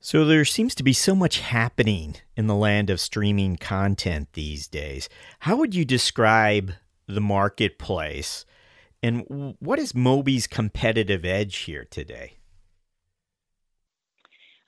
So 0.00 0.24
there 0.24 0.44
seems 0.44 0.74
to 0.76 0.82
be 0.82 0.92
so 0.92 1.14
much 1.14 1.40
happening 1.40 2.16
in 2.36 2.46
the 2.46 2.54
land 2.54 2.88
of 2.88 3.00
streaming 3.00 3.56
content 3.56 4.32
these 4.32 4.68
days. 4.68 5.08
How 5.40 5.56
would 5.56 5.74
you 5.74 5.84
describe 5.84 6.72
the 7.06 7.20
marketplace 7.20 8.44
and 9.02 9.54
what 9.60 9.78
is 9.78 9.94
Mobi's 9.94 10.46
competitive 10.46 11.24
edge 11.24 11.56
here 11.58 11.86
today? 11.88 12.34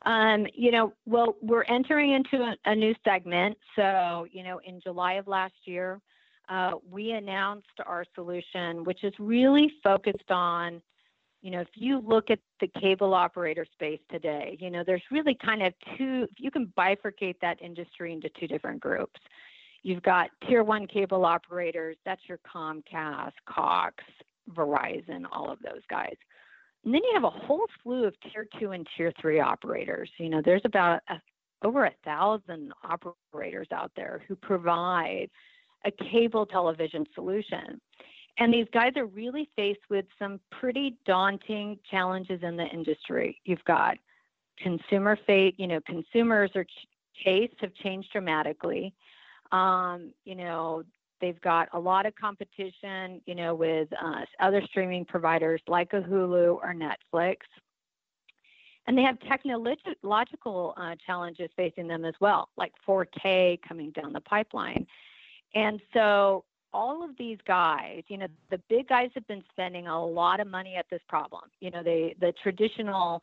Um, 0.07 0.47
you 0.55 0.71
know, 0.71 0.95
well, 1.05 1.37
we're 1.43 1.65
entering 1.65 2.13
into 2.13 2.43
a, 2.43 2.57
a, 2.65 2.75
new 2.75 2.95
segment. 3.05 3.59
So, 3.77 4.27
you 4.33 4.43
know, 4.43 4.61
in 4.65 4.81
July 4.81 5.15
of 5.15 5.27
last 5.29 5.53
year, 5.65 6.01
uh, 6.49 6.73
we 6.91 7.11
announced 7.11 7.67
our 7.85 8.05
solution, 8.15 8.85
which 8.85 9.05
is 9.05 9.13
really 9.19 9.71
focused 9.85 10.31
on, 10.31 10.81
you 11.43 11.51
know, 11.51 11.61
if 11.61 11.69
you 11.75 12.03
look 12.07 12.31
at 12.31 12.39
the 12.61 12.69
cable 12.81 13.15
operator 13.15 13.67
space 13.73 14.01
today, 14.11 14.59
you 14.61 14.71
know, 14.71 14.83
there's 14.85 15.03
really 15.11 15.37
kind 15.43 15.63
of 15.63 15.73
two, 15.97 16.27
you 16.37 16.51
can 16.51 16.73
bifurcate 16.77 17.37
that 17.41 17.61
industry 17.63 18.13
into 18.13 18.29
two 18.39 18.47
different 18.47 18.81
groups. 18.81 19.21
You've 19.83 20.03
got 20.03 20.29
tier 20.47 20.63
one 20.63 20.87
cable 20.87 21.25
operators, 21.25 21.97
that's 22.05 22.21
your 22.29 22.39
Comcast, 22.39 23.33
Cox, 23.49 24.05
Verizon, 24.53 25.25
all 25.33 25.51
of 25.51 25.59
those 25.61 25.83
guys. 25.89 26.17
And 26.85 26.95
then 26.95 27.01
you 27.05 27.11
have 27.15 27.25
a 27.25 27.31
whole 27.31 27.67
slew 27.83 28.05
of 28.05 28.15
tier 28.21 28.47
two 28.59 28.73
and 28.73 28.87
tier 28.97 29.13
three 29.21 29.41
operators. 29.41 30.11
You 30.19 30.29
know, 30.29 30.43
there's 30.45 30.63
about 30.65 31.01
a, 31.09 31.15
over 31.63 31.85
a 31.87 31.95
thousand 32.05 32.73
operators 32.85 33.69
out 33.73 33.93
there 33.97 34.23
who 34.29 34.37
provide 34.37 35.29
a 35.85 35.91
cable 36.11 36.47
television 36.47 37.07
solution. 37.15 37.81
And 38.41 38.53
these 38.53 38.67
guys 38.73 38.93
are 38.97 39.05
really 39.05 39.51
faced 39.55 39.83
with 39.91 40.07
some 40.19 40.41
pretty 40.51 40.97
daunting 41.05 41.79
challenges 41.91 42.41
in 42.43 42.57
the 42.57 42.65
industry. 42.65 43.39
You've 43.45 43.65
got 43.67 43.99
consumer 44.59 45.19
fate, 45.27 45.55
you 45.59 45.67
know, 45.67 45.81
consumers 45.87 46.51
or 46.55 46.65
tastes 47.23 47.57
have 47.61 47.75
changed 47.75 48.09
dramatically. 48.13 48.95
Um, 49.53 50.15
you 50.25 50.37
know, 50.37 50.85
they've 51.21 51.41
got 51.43 51.69
a 51.75 51.79
lot 51.79 52.07
of 52.07 52.15
competition, 52.17 53.21
you 53.27 53.35
know, 53.35 53.55
with 53.55 53.89
uh, 54.03 54.23
other 54.41 54.63
streaming 54.71 55.05
providers 55.05 55.61
like 55.69 55.93
a 55.93 56.01
Hulu 56.01 56.55
or 56.55 56.75
Netflix. 56.75 57.37
And 58.87 58.97
they 58.97 59.03
have 59.03 59.19
technological 59.21 60.75
uh, 60.79 60.95
challenges 61.05 61.51
facing 61.57 61.89
them 61.89 62.07
as 62.07 62.15
well, 62.21 62.49
like 62.57 62.73
4K 62.89 63.61
coming 63.69 63.91
down 63.91 64.15
the 64.15 64.23
pipeline. 64.23 64.87
And 65.55 65.81
so 65.93 66.45
all 66.73 67.03
of 67.05 67.11
these 67.19 67.39
guys, 67.47 68.03
you 68.09 68.19
know, 68.19 68.27
the 68.51 68.61
big 68.69 68.89
guys 68.89 69.11
have 69.15 69.27
been 69.27 69.43
spending 69.51 69.87
a 69.87 70.05
lot 70.05 70.41
of 70.41 70.47
money 70.47 70.77
at 70.77 70.87
this 70.91 71.01
problem. 71.09 71.43
You 71.61 71.71
know, 71.71 71.83
they 71.83 72.15
the 72.21 72.33
traditional, 72.43 73.23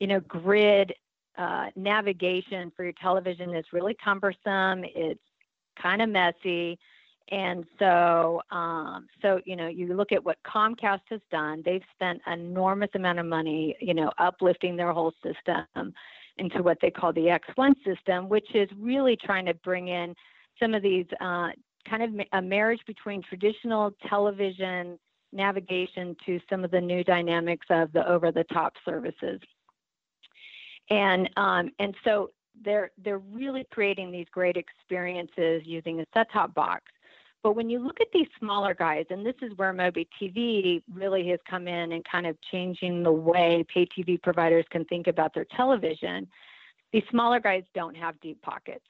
you 0.00 0.06
know, 0.06 0.20
grid 0.20 0.92
uh, 1.36 1.66
navigation 1.76 2.72
for 2.76 2.84
your 2.84 2.94
television 3.00 3.54
is 3.54 3.64
really 3.72 3.96
cumbersome. 4.02 4.84
It's 4.84 5.20
kind 5.80 6.02
of 6.02 6.08
messy. 6.08 6.78
And 7.30 7.64
so, 7.78 8.40
um, 8.50 9.06
so 9.20 9.40
you 9.44 9.54
know, 9.54 9.68
you 9.68 9.94
look 9.94 10.12
at 10.12 10.24
what 10.24 10.38
Comcast 10.46 11.02
has 11.10 11.20
done. 11.30 11.62
They've 11.64 11.82
spent 11.94 12.22
enormous 12.26 12.90
amount 12.94 13.18
of 13.18 13.26
money, 13.26 13.76
you 13.80 13.94
know, 13.94 14.10
uplifting 14.18 14.76
their 14.76 14.92
whole 14.92 15.12
system 15.22 15.92
into 16.38 16.62
what 16.62 16.78
they 16.80 16.90
call 16.90 17.12
the 17.12 17.38
X1 17.56 17.74
system, 17.84 18.28
which 18.28 18.54
is 18.54 18.68
really 18.78 19.16
trying 19.16 19.44
to 19.46 19.54
bring 19.54 19.88
in 19.88 20.14
some 20.60 20.74
of 20.74 20.82
these 20.82 21.06
uh, 21.20 21.48
kind 21.88 22.02
of 22.02 22.26
a 22.32 22.42
marriage 22.42 22.80
between 22.86 23.22
traditional 23.22 23.92
television 24.08 24.98
navigation 25.32 26.16
to 26.24 26.40
some 26.48 26.64
of 26.64 26.70
the 26.70 26.80
new 26.80 27.04
dynamics 27.04 27.66
of 27.70 27.92
the 27.92 28.08
over-the-top 28.08 28.72
services. 28.84 29.40
And 30.90 31.28
um, 31.36 31.70
and 31.78 31.94
so 32.04 32.30
they're 32.64 32.90
they're 33.04 33.18
really 33.18 33.66
creating 33.70 34.10
these 34.10 34.26
great 34.30 34.56
experiences 34.56 35.62
using 35.64 36.00
a 36.00 36.04
set-top 36.14 36.54
box 36.54 36.84
but 37.42 37.54
when 37.54 37.70
you 37.70 37.78
look 37.78 38.00
at 38.00 38.08
these 38.12 38.26
smaller 38.38 38.74
guys, 38.74 39.06
and 39.10 39.24
this 39.24 39.36
is 39.42 39.56
where 39.56 39.72
Mobi 39.72 40.06
TV 40.20 40.82
really 40.92 41.28
has 41.28 41.38
come 41.48 41.68
in 41.68 41.92
and 41.92 42.04
kind 42.04 42.26
of 42.26 42.36
changing 42.50 43.02
the 43.02 43.12
way 43.12 43.64
pay 43.72 43.86
TV 43.86 44.20
providers 44.20 44.64
can 44.70 44.84
think 44.86 45.06
about 45.06 45.34
their 45.34 45.46
television, 45.56 46.26
these 46.92 47.04
smaller 47.10 47.38
guys 47.38 47.62
don't 47.74 47.96
have 47.96 48.20
deep 48.20 48.42
pockets, 48.42 48.84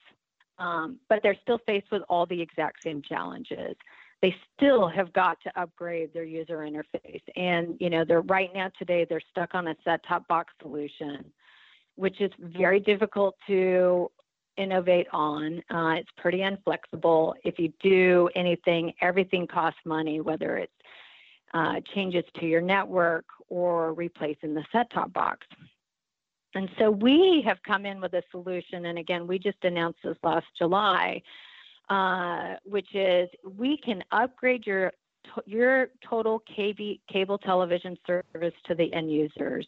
um, 0.58 0.98
but 1.08 1.20
they're 1.22 1.36
still 1.42 1.60
faced 1.66 1.90
with 1.90 2.02
all 2.08 2.26
the 2.26 2.40
exact 2.40 2.82
same 2.82 3.02
challenges. 3.02 3.76
They 4.20 4.34
still 4.56 4.88
have 4.88 5.12
got 5.12 5.38
to 5.42 5.60
upgrade 5.60 6.12
their 6.12 6.24
user 6.24 6.58
interface, 6.58 7.22
and 7.36 7.76
you 7.78 7.90
know 7.90 8.04
they're 8.04 8.22
right 8.22 8.50
now 8.52 8.70
today 8.78 9.06
they're 9.08 9.22
stuck 9.30 9.54
on 9.54 9.68
a 9.68 9.76
set-top 9.84 10.26
box 10.26 10.52
solution, 10.60 11.24
which 11.94 12.20
is 12.20 12.32
very 12.38 12.80
difficult 12.80 13.36
to 13.46 14.10
innovate 14.56 15.06
on. 15.12 15.62
Uh, 15.70 15.94
it's 16.00 16.10
pretty 16.16 16.42
inflexible. 16.42 17.34
If 17.44 17.58
you 17.58 17.72
do 17.80 18.28
anything, 18.34 18.92
everything 19.00 19.46
costs 19.46 19.80
money, 19.84 20.20
whether 20.20 20.56
it's 20.56 20.72
uh, 21.54 21.76
changes 21.94 22.24
to 22.40 22.46
your 22.46 22.60
network 22.60 23.24
or 23.48 23.94
replacing 23.94 24.52
the 24.52 24.64
set 24.72 24.90
top 24.90 25.12
box. 25.12 25.46
And 26.54 26.68
so 26.78 26.90
we 26.90 27.42
have 27.46 27.58
come 27.66 27.84
in 27.84 28.00
with 28.00 28.14
a 28.14 28.22
solution, 28.30 28.86
and 28.86 28.98
again, 28.98 29.26
we 29.26 29.38
just 29.38 29.58
announced 29.62 29.98
this 30.02 30.16
last 30.22 30.46
July, 30.56 31.22
uh, 31.90 32.54
which 32.64 32.94
is 32.94 33.28
we 33.56 33.78
can 33.78 34.02
upgrade 34.12 34.66
your 34.66 34.92
your 35.44 35.88
total 36.08 36.42
KB, 36.56 37.00
cable 37.12 37.36
television 37.36 37.98
service 38.06 38.54
to 38.66 38.74
the 38.74 38.90
end 38.94 39.12
users 39.12 39.66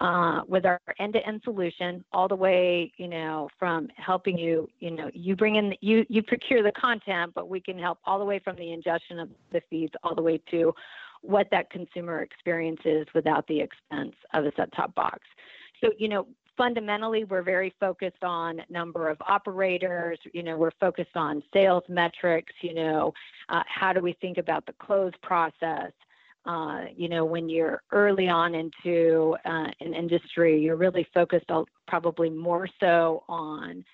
uh, 0.00 0.40
with 0.48 0.64
our 0.64 0.80
end-to-end 0.98 1.42
solution 1.44 2.02
all 2.12 2.26
the 2.26 2.34
way 2.34 2.92
you 2.96 3.06
know 3.06 3.48
from 3.58 3.88
helping 3.96 4.38
you 4.38 4.68
you 4.80 4.90
know 4.90 5.10
you 5.12 5.36
bring 5.36 5.56
in 5.56 5.74
you 5.80 6.04
you 6.08 6.22
procure 6.22 6.62
the 6.62 6.72
content 6.72 7.32
but 7.34 7.48
we 7.48 7.60
can 7.60 7.78
help 7.78 7.98
all 8.04 8.18
the 8.18 8.24
way 8.24 8.38
from 8.38 8.56
the 8.56 8.72
ingestion 8.72 9.18
of 9.18 9.28
the 9.52 9.60
feeds 9.68 9.92
all 10.02 10.14
the 10.14 10.22
way 10.22 10.40
to 10.50 10.72
what 11.22 11.48
that 11.50 11.68
consumer 11.70 12.22
experience 12.22 12.80
is 12.86 13.06
without 13.14 13.46
the 13.46 13.60
expense 13.60 14.14
of 14.32 14.46
a 14.46 14.52
set-top 14.56 14.94
box 14.94 15.18
so 15.80 15.90
you 15.98 16.08
know 16.08 16.26
fundamentally 16.56 17.24
we're 17.24 17.42
very 17.42 17.74
focused 17.80 18.22
on 18.22 18.60
number 18.68 19.08
of 19.08 19.16
operators 19.26 20.18
you 20.34 20.42
know 20.42 20.56
we're 20.56 20.70
focused 20.78 21.16
on 21.16 21.42
sales 21.52 21.84
metrics 21.88 22.52
you 22.60 22.74
know 22.74 23.12
uh, 23.50 23.62
how 23.66 23.92
do 23.92 24.00
we 24.00 24.12
think 24.20 24.38
about 24.38 24.64
the 24.66 24.72
close 24.80 25.12
process? 25.22 25.92
Uh, 26.46 26.84
you 26.96 27.08
know, 27.08 27.24
when 27.24 27.48
you're 27.48 27.82
early 27.92 28.28
on 28.28 28.54
into 28.54 29.36
uh, 29.44 29.68
an 29.80 29.92
industry, 29.92 30.58
you're 30.58 30.76
really 30.76 31.06
focused 31.12 31.50
on, 31.50 31.66
probably 31.86 32.30
more 32.30 32.66
so 32.78 33.22
on 33.28 33.84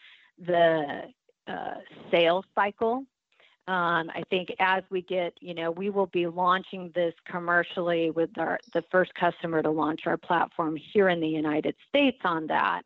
the 0.46 1.02
uh, 1.48 1.74
sales 2.10 2.44
cycle 2.54 3.02
Um, 3.68 4.10
I 4.14 4.22
think 4.30 4.50
as 4.60 4.84
we 4.90 5.02
get, 5.02 5.34
you 5.40 5.52
know, 5.52 5.72
we 5.72 5.90
will 5.90 6.06
be 6.06 6.28
launching 6.28 6.92
this 6.94 7.14
commercially 7.28 8.10
with 8.10 8.30
our 8.38 8.60
the 8.72 8.82
first 8.92 9.12
customer 9.14 9.60
to 9.60 9.70
launch 9.70 10.02
our 10.06 10.16
platform 10.16 10.76
here 10.92 11.08
in 11.08 11.20
the 11.20 11.28
United 11.28 11.74
States 11.88 12.18
on 12.22 12.46
that 12.46 12.82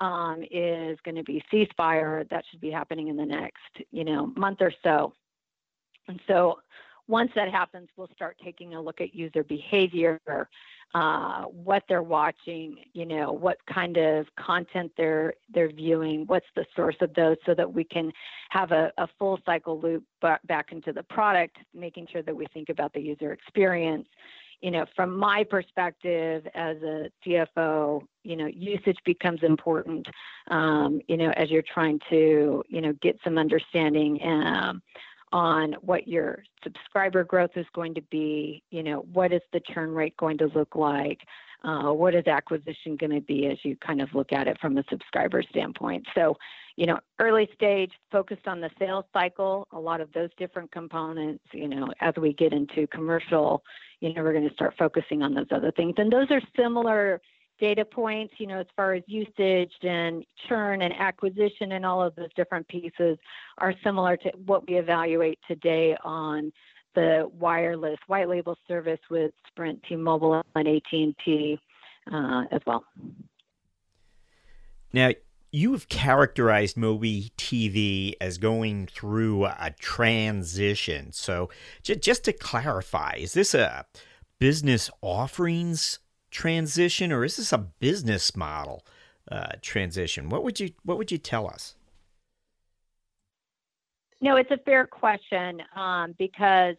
um, 0.00 0.42
is 0.50 0.98
going 1.04 1.14
to 1.14 1.22
be 1.22 1.42
C 1.50 1.68
Spire. 1.70 2.24
That 2.30 2.44
should 2.50 2.60
be 2.60 2.70
happening 2.70 3.08
in 3.08 3.16
the 3.16 3.24
next, 3.24 3.86
you 3.92 4.04
know, 4.04 4.32
month 4.36 4.58
or 4.60 4.72
so. 4.82 5.12
And 6.08 6.20
so 6.26 6.58
once 7.08 7.30
that 7.34 7.50
happens, 7.50 7.88
we'll 7.96 8.10
start 8.14 8.36
taking 8.42 8.74
a 8.74 8.80
look 8.80 9.00
at 9.00 9.14
user 9.14 9.44
behavior, 9.44 10.20
uh, 10.94 11.44
what 11.44 11.82
they're 11.88 12.02
watching, 12.02 12.76
you 12.92 13.06
know, 13.06 13.32
what 13.32 13.56
kind 13.72 13.96
of 13.96 14.26
content 14.38 14.92
they're 14.96 15.34
they're 15.52 15.72
viewing, 15.72 16.24
what's 16.26 16.46
the 16.54 16.64
source 16.76 16.96
of 17.00 17.12
those, 17.14 17.36
so 17.46 17.54
that 17.54 17.72
we 17.72 17.82
can 17.82 18.12
have 18.50 18.72
a, 18.72 18.92
a 18.98 19.08
full 19.18 19.38
cycle 19.46 19.80
loop 19.80 20.04
back 20.20 20.70
into 20.70 20.92
the 20.92 21.02
product, 21.04 21.56
making 21.74 22.06
sure 22.12 22.22
that 22.22 22.36
we 22.36 22.46
think 22.52 22.68
about 22.68 22.92
the 22.92 23.00
user 23.00 23.32
experience. 23.32 24.06
You 24.60 24.70
know, 24.70 24.84
from 24.94 25.16
my 25.16 25.42
perspective 25.42 26.46
as 26.54 26.76
a 26.82 27.10
CFO, 27.26 28.02
you 28.22 28.36
know, 28.36 28.46
usage 28.46 28.98
becomes 29.04 29.42
important. 29.42 30.06
Um, 30.48 31.00
you 31.08 31.16
know, 31.16 31.30
as 31.36 31.50
you're 31.50 31.64
trying 31.74 31.98
to, 32.10 32.62
you 32.68 32.80
know, 32.80 32.92
get 33.00 33.18
some 33.24 33.38
understanding. 33.38 34.20
Um, 34.22 34.82
on 35.32 35.74
what 35.80 36.06
your 36.06 36.42
subscriber 36.62 37.24
growth 37.24 37.50
is 37.56 37.66
going 37.74 37.94
to 37.94 38.02
be, 38.10 38.62
you 38.70 38.82
know, 38.82 39.06
what 39.12 39.32
is 39.32 39.40
the 39.52 39.60
churn 39.72 39.92
rate 39.92 40.16
going 40.16 40.38
to 40.38 40.50
look 40.54 40.74
like, 40.76 41.20
uh, 41.64 41.92
what 41.92 42.14
is 42.14 42.26
acquisition 42.26 42.96
going 42.96 43.12
to 43.12 43.20
be 43.20 43.46
as 43.46 43.58
you 43.62 43.76
kind 43.76 44.00
of 44.02 44.08
look 44.14 44.32
at 44.32 44.46
it 44.46 44.58
from 44.60 44.76
a 44.76 44.84
subscriber 44.90 45.42
standpoint. 45.50 46.04
So, 46.14 46.36
you 46.76 46.86
know, 46.86 46.98
early 47.20 47.48
stage 47.54 47.92
focused 48.10 48.46
on 48.46 48.60
the 48.60 48.70
sales 48.78 49.04
cycle, 49.12 49.68
a 49.72 49.78
lot 49.78 50.00
of 50.00 50.12
those 50.12 50.30
different 50.38 50.72
components, 50.72 51.44
you 51.52 51.68
know, 51.68 51.88
as 52.00 52.14
we 52.20 52.32
get 52.32 52.52
into 52.52 52.86
commercial, 52.88 53.62
you 54.00 54.12
know, 54.12 54.22
we're 54.22 54.32
going 54.32 54.48
to 54.48 54.54
start 54.54 54.74
focusing 54.78 55.22
on 55.22 55.34
those 55.34 55.46
other 55.50 55.70
things. 55.70 55.94
And 55.98 56.12
those 56.12 56.30
are 56.30 56.40
similar 56.56 57.20
data 57.60 57.84
points, 57.84 58.34
you 58.38 58.46
know, 58.46 58.60
as 58.60 58.66
far 58.74 58.94
as 58.94 59.02
usage 59.06 59.72
and 59.82 60.24
churn 60.48 60.82
and 60.82 60.92
acquisition 60.94 61.72
and 61.72 61.86
all 61.86 62.02
of 62.02 62.14
those 62.16 62.32
different 62.34 62.66
pieces 62.68 63.18
are 63.58 63.74
similar 63.84 64.16
to 64.16 64.30
what 64.46 64.68
we 64.68 64.76
evaluate 64.76 65.38
today 65.46 65.96
on 66.04 66.52
the 66.94 67.30
wireless 67.38 67.98
white 68.06 68.28
label 68.28 68.56
service 68.68 69.00
with 69.10 69.32
Sprint, 69.48 69.82
T-Mobile, 69.88 70.42
and 70.54 70.68
AT&T 70.68 71.58
uh, 72.12 72.44
as 72.50 72.60
well. 72.66 72.84
Now, 74.92 75.10
you 75.50 75.72
have 75.72 75.88
characterized 75.88 76.76
Mobi 76.76 77.30
TV 77.36 78.14
as 78.20 78.38
going 78.38 78.86
through 78.86 79.44
a 79.46 79.74
transition. 79.78 81.12
So, 81.12 81.50
j- 81.82 81.96
just 81.96 82.24
to 82.24 82.32
clarify, 82.32 83.16
is 83.18 83.34
this 83.34 83.54
a 83.54 83.86
business 84.38 84.90
offerings 85.02 85.98
transition, 86.32 87.12
or 87.12 87.24
is 87.24 87.36
this 87.36 87.52
a 87.52 87.58
business 87.58 88.34
model 88.34 88.84
uh, 89.30 89.52
transition? 89.60 90.28
What 90.28 90.42
would 90.42 90.58
you 90.58 90.70
What 90.82 90.98
would 90.98 91.12
you 91.12 91.18
tell 91.18 91.46
us? 91.46 91.76
No, 94.20 94.36
it's 94.36 94.50
a 94.50 94.58
fair 94.58 94.86
question 94.86 95.62
um, 95.76 96.14
because 96.18 96.76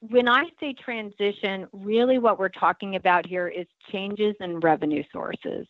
when 0.00 0.28
I 0.28 0.44
say 0.60 0.74
transition, 0.74 1.66
really 1.72 2.18
what 2.18 2.38
we're 2.38 2.48
talking 2.48 2.96
about 2.96 3.26
here 3.26 3.48
is 3.48 3.66
changes 3.90 4.34
in 4.40 4.60
revenue 4.60 5.02
sources. 5.12 5.66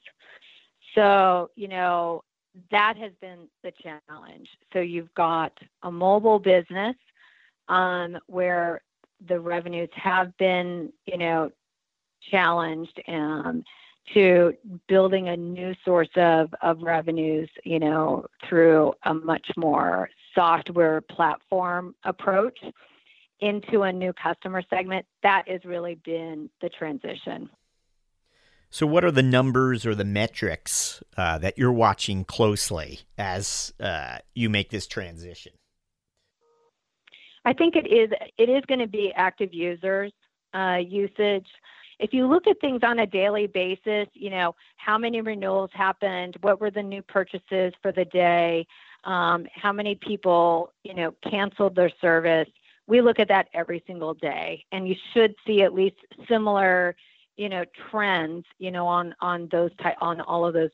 So, 0.94 1.50
you 1.54 1.68
know, 1.68 2.24
that 2.70 2.96
has 2.96 3.12
been 3.20 3.46
the 3.62 3.72
challenge. 3.82 4.48
So 4.72 4.80
you've 4.80 5.12
got 5.14 5.52
a 5.82 5.92
mobile 5.92 6.38
business 6.38 6.96
um, 7.68 8.18
where 8.26 8.82
the 9.28 9.38
revenues 9.38 9.90
have 9.94 10.36
been, 10.38 10.92
you 11.06 11.18
know, 11.18 11.50
challenged 12.30 13.00
um, 13.08 13.62
to 14.14 14.52
building 14.88 15.28
a 15.28 15.36
new 15.36 15.74
source 15.84 16.08
of, 16.16 16.52
of 16.62 16.82
revenues, 16.82 17.48
you 17.64 17.78
know, 17.78 18.26
through 18.48 18.92
a 19.04 19.14
much 19.14 19.46
more 19.56 20.10
software 20.34 21.00
platform 21.00 21.94
approach 22.04 22.58
into 23.40 23.82
a 23.82 23.92
new 23.92 24.12
customer 24.12 24.62
segment. 24.68 25.06
That 25.22 25.48
has 25.48 25.64
really 25.64 25.96
been 26.04 26.50
the 26.60 26.68
transition. 26.68 27.48
So, 28.70 28.86
what 28.86 29.04
are 29.04 29.10
the 29.10 29.22
numbers 29.22 29.84
or 29.84 29.94
the 29.94 30.04
metrics 30.04 31.02
uh, 31.16 31.38
that 31.38 31.58
you're 31.58 31.72
watching 31.72 32.24
closely 32.24 33.00
as 33.18 33.74
uh, 33.78 34.18
you 34.34 34.48
make 34.48 34.70
this 34.70 34.86
transition? 34.86 35.52
I 37.44 37.52
think 37.52 37.76
it 37.76 37.86
is 37.86 38.10
it 38.38 38.48
is 38.48 38.62
going 38.66 38.80
to 38.80 38.86
be 38.86 39.12
active 39.14 39.52
users 39.52 40.12
uh, 40.54 40.78
usage 40.86 41.46
if 42.02 42.12
you 42.12 42.26
look 42.26 42.46
at 42.46 42.60
things 42.60 42.80
on 42.82 42.98
a 42.98 43.06
daily 43.06 43.46
basis, 43.46 44.08
you 44.14 44.28
know, 44.28 44.54
how 44.76 44.98
many 44.98 45.20
renewals 45.20 45.70
happened, 45.72 46.36
what 46.40 46.60
were 46.60 46.70
the 46.70 46.82
new 46.82 47.00
purchases 47.00 47.72
for 47.80 47.92
the 47.92 48.04
day, 48.06 48.66
um, 49.04 49.46
how 49.54 49.72
many 49.72 49.94
people, 49.94 50.72
you 50.82 50.94
know, 50.94 51.14
canceled 51.30 51.76
their 51.76 51.92
service. 52.00 52.48
We 52.88 53.00
look 53.00 53.20
at 53.20 53.28
that 53.28 53.48
every 53.54 53.82
single 53.86 54.14
day, 54.14 54.64
and 54.72 54.88
you 54.88 54.96
should 55.12 55.34
see 55.46 55.62
at 55.62 55.72
least 55.72 55.96
similar, 56.28 56.96
you 57.36 57.48
know, 57.48 57.64
trends, 57.90 58.44
you 58.58 58.72
know, 58.72 58.86
on 58.86 59.14
on 59.20 59.48
those 59.52 59.70
ty- 59.80 59.96
on 60.00 60.20
all 60.20 60.44
of 60.44 60.54
those 60.54 60.70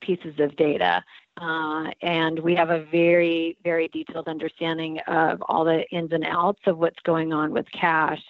pieces 0.00 0.34
of 0.40 0.56
data. 0.56 1.02
Uh, 1.40 1.90
and 2.02 2.38
we 2.40 2.54
have 2.54 2.70
a 2.70 2.84
very, 2.84 3.56
very 3.64 3.88
detailed 3.88 4.28
understanding 4.28 4.98
of 5.06 5.42
all 5.48 5.64
the 5.64 5.88
ins 5.90 6.12
and 6.12 6.24
outs 6.26 6.60
of 6.66 6.78
what's 6.78 7.00
going 7.04 7.32
on 7.32 7.52
with 7.52 7.66
cash. 7.72 8.22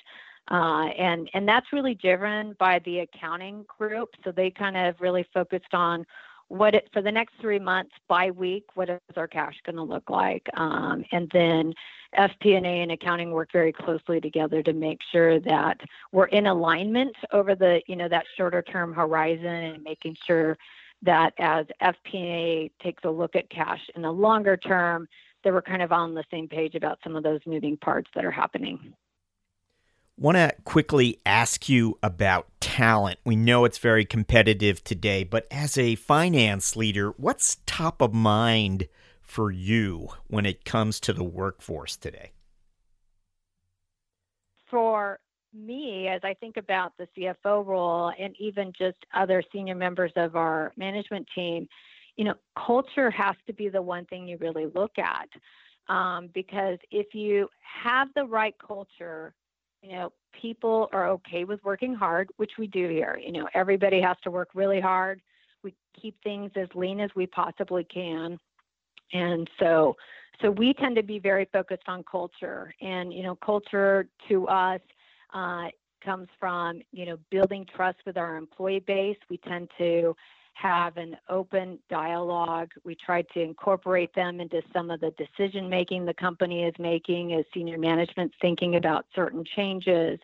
Uh, 0.51 0.89
and 0.99 1.31
and 1.33 1.49
that's 1.49 1.73
really 1.73 1.95
driven 1.95 2.55
by 2.59 2.79
the 2.85 3.01
accounting 3.01 3.65
group. 3.79 4.11
So 4.25 4.33
they 4.33 4.51
kind 4.51 4.77
of 4.77 4.95
really 5.01 5.27
focused 5.33 5.73
on 5.73 6.05
what 6.49 6.75
it 6.75 6.89
for 6.93 7.01
the 7.01 7.11
next 7.11 7.35
three 7.41 7.59
months 7.59 7.93
by 8.09 8.31
week. 8.31 8.65
What 8.75 8.91
is 8.91 9.01
our 9.17 9.27
cash 9.27 9.55
going 9.65 9.77
to 9.77 9.83
look 9.83 10.11
like? 10.11 10.47
Um, 10.55 11.05
and 11.13 11.31
then 11.33 11.73
FP&A 12.19 12.83
and 12.83 12.93
accounting 12.93 13.31
work 13.31 13.51
very 13.53 13.73
closely 13.73 14.21
together 14.21 14.63
to 14.63 14.73
make 14.75 15.01
sure 15.11 15.41
that 15.41 15.81
we're 16.13 16.27
in 16.27 16.47
alignment 16.47 17.17
over 17.33 17.55
the 17.55 17.81
you 17.87 17.97
know 17.97 18.09
that 18.09 18.27
shorter 18.37 18.63
term 18.63 18.93
horizon 18.93 19.47
and 19.47 19.83
making 19.83 20.17
sure 20.27 20.59
that 21.03 21.35
as 21.39 21.67
FP&A 21.83 22.71
takes 22.83 23.05
a 23.05 23.11
look 23.11 23.37
at 23.37 23.51
cash 23.51 23.81
in 23.95 24.03
the 24.03 24.13
longer 24.13 24.57
term, 24.57 25.07
that 25.43 25.53
we're 25.53 25.63
kind 25.63 25.83
of 25.83 25.93
on 25.93 26.15
the 26.15 26.25
same 26.31 26.49
page 26.49 26.75
about 26.75 26.99
some 27.05 27.17
of 27.17 27.23
those 27.23 27.41
moving 27.47 27.77
parts 27.77 28.11
that 28.15 28.25
are 28.25 28.31
happening. 28.31 28.95
Want 30.17 30.37
to 30.37 30.55
quickly 30.65 31.21
ask 31.27 31.69
you 31.69 31.99
about 32.01 32.47
talent. 32.61 33.19
We 33.25 33.35
know 33.35 33.65
it's 33.65 33.79
very 33.79 34.05
competitive 34.05 34.85
today, 34.85 35.25
but 35.25 35.49
as 35.51 35.77
a 35.77 35.97
finance 35.97 36.77
leader, 36.77 37.11
what's 37.17 37.59
top 37.67 38.01
of 38.01 38.15
mind 38.15 38.87
for 39.21 39.51
you 39.51 40.11
when 40.29 40.47
it 40.47 40.65
comes 40.65 41.01
to 41.01 41.13
the 41.13 41.25
workforce 41.25 41.97
today? 41.97 42.31
For 44.71 45.19
me, 45.53 46.07
as 46.07 46.21
I 46.23 46.35
think 46.35 46.59
about 46.59 46.93
the 46.97 47.09
CFO 47.17 47.67
role 47.67 48.13
and 48.17 48.37
even 48.39 48.73
just 48.79 48.99
other 49.15 49.43
senior 49.53 49.75
members 49.75 50.13
of 50.15 50.37
our 50.37 50.73
management 50.77 51.27
team, 51.35 51.67
you 52.17 52.25
know, 52.25 52.35
culture 52.57 53.11
has 53.11 53.35
to 53.49 53.53
be 53.53 53.69
the 53.69 53.83
one 53.83 54.05
thing 54.07 54.29
you 54.29 54.37
really 54.37 54.67
look 54.77 54.93
at. 54.97 55.29
Um, 55.93 56.29
because 56.33 56.79
if 56.93 57.15
you 57.15 57.49
have 57.61 58.09
the 58.15 58.25
right 58.25 58.55
culture, 58.65 59.35
you 59.85 59.93
know, 59.93 60.13
people 60.41 60.89
are 60.93 61.09
okay 61.11 61.45
with 61.45 61.63
working 61.63 61.95
hard, 61.95 62.31
which 62.37 62.53
we 62.59 62.67
do 62.67 62.89
here. 62.89 63.21
You 63.23 63.33
know, 63.33 63.49
everybody 63.55 64.01
has 64.01 64.17
to 64.25 64.31
work 64.31 64.49
really 64.55 64.81
hard. 64.81 65.21
We 65.63 65.75
keep 66.01 66.17
things 66.23 66.51
as 66.57 66.69
lean 66.75 67.01
as 67.01 67.11
we 67.15 67.27
possibly 67.27 67.85
can. 67.85 68.39
And 69.13 69.49
so 69.61 69.95
so 70.43 70.51
we 70.51 70.75
tend 70.75 70.97
to 70.97 71.03
be 71.03 71.19
very 71.19 71.49
focused 71.53 71.85
on 71.87 72.03
culture. 72.11 72.75
And, 72.81 73.13
you 73.13 73.23
know, 73.23 73.37
culture 73.37 74.09
to 74.29 74.49
us 74.49 74.81
uh, 75.33 75.67
comes 76.05 76.29
from, 76.41 76.81
you 76.93 77.07
know, 77.07 77.19
building 77.31 77.67
trust 77.75 77.99
with 78.05 78.17
our 78.17 78.37
employee 78.37 78.81
base. 78.81 79.17
We 79.31 79.39
tend 79.39 79.71
to 79.79 80.17
have 80.55 80.97
an 80.97 81.17
open 81.29 81.79
dialogue. 81.91 82.71
We 82.85 82.95
try 82.95 83.23
to 83.35 83.41
incorporate 83.41 84.15
them 84.15 84.41
into 84.41 84.63
some 84.73 84.91
of 84.91 85.01
the 85.01 85.13
decision 85.13 85.69
making 85.69 86.07
the 86.07 86.15
company 86.15 86.65
is 86.65 86.75
making 86.79 87.35
as 87.35 87.45
senior 87.53 87.79
management 87.79 88.33
thinking 88.41 88.77
about 88.77 89.07
certain 89.15 89.45
changes. 89.57 90.19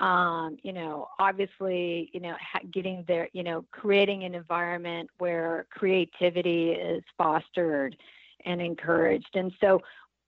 Um, 0.00 0.58
you 0.62 0.72
know, 0.72 1.08
obviously, 1.18 2.08
you 2.12 2.20
know, 2.20 2.36
getting 2.72 3.04
there, 3.08 3.28
you 3.32 3.42
know, 3.42 3.64
creating 3.72 4.22
an 4.24 4.34
environment 4.34 5.10
where 5.18 5.66
creativity 5.70 6.70
is 6.70 7.02
fostered 7.16 7.96
and 8.44 8.60
encouraged. 8.62 9.34
And 9.34 9.52
so, 9.60 9.82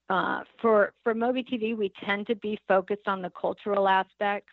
uh, 0.09 0.41
for 0.61 0.93
for 1.03 1.15
Mobi 1.15 1.47
TV, 1.47 1.75
we 1.75 1.89
tend 2.03 2.27
to 2.27 2.35
be 2.35 2.59
focused 2.67 3.07
on 3.07 3.21
the 3.21 3.29
cultural 3.29 3.87
aspects. 3.87 4.51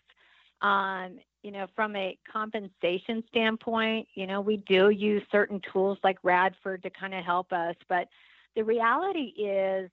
Um, 0.61 1.19
you 1.43 1.51
know, 1.51 1.67
from 1.75 1.95
a 1.95 2.17
compensation 2.31 3.23
standpoint, 3.29 4.07
you 4.15 4.27
know, 4.27 4.41
we 4.41 4.57
do 4.67 4.89
use 4.89 5.23
certain 5.31 5.61
tools 5.71 5.97
like 6.03 6.17
Radford 6.23 6.83
to 6.83 6.89
kind 6.89 7.13
of 7.13 7.23
help 7.23 7.51
us, 7.53 7.75
but 7.87 8.07
the 8.55 8.63
reality 8.63 9.33
is 9.37 9.89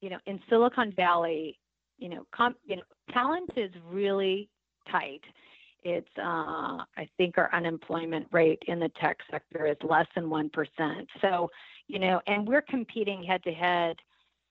you 0.00 0.10
know, 0.10 0.18
in 0.26 0.40
Silicon 0.48 0.92
Valley, 0.92 1.58
you 1.98 2.08
know, 2.08 2.26
com- 2.34 2.56
you 2.64 2.76
know, 2.76 2.82
talent 3.12 3.50
is 3.56 3.70
really 3.90 4.48
tight. 4.90 5.22
It's, 5.82 6.08
uh, 6.18 6.82
I 6.96 7.08
think 7.16 7.38
our 7.38 7.52
unemployment 7.54 8.26
rate 8.32 8.62
in 8.66 8.78
the 8.78 8.90
tech 9.00 9.18
sector 9.30 9.66
is 9.66 9.76
less 9.82 10.06
than 10.14 10.24
1%. 10.24 11.06
So, 11.20 11.50
you 11.86 11.98
know, 11.98 12.20
and 12.26 12.46
we're 12.46 12.62
competing 12.62 13.22
head 13.22 13.42
to 13.44 13.52
head, 13.52 13.96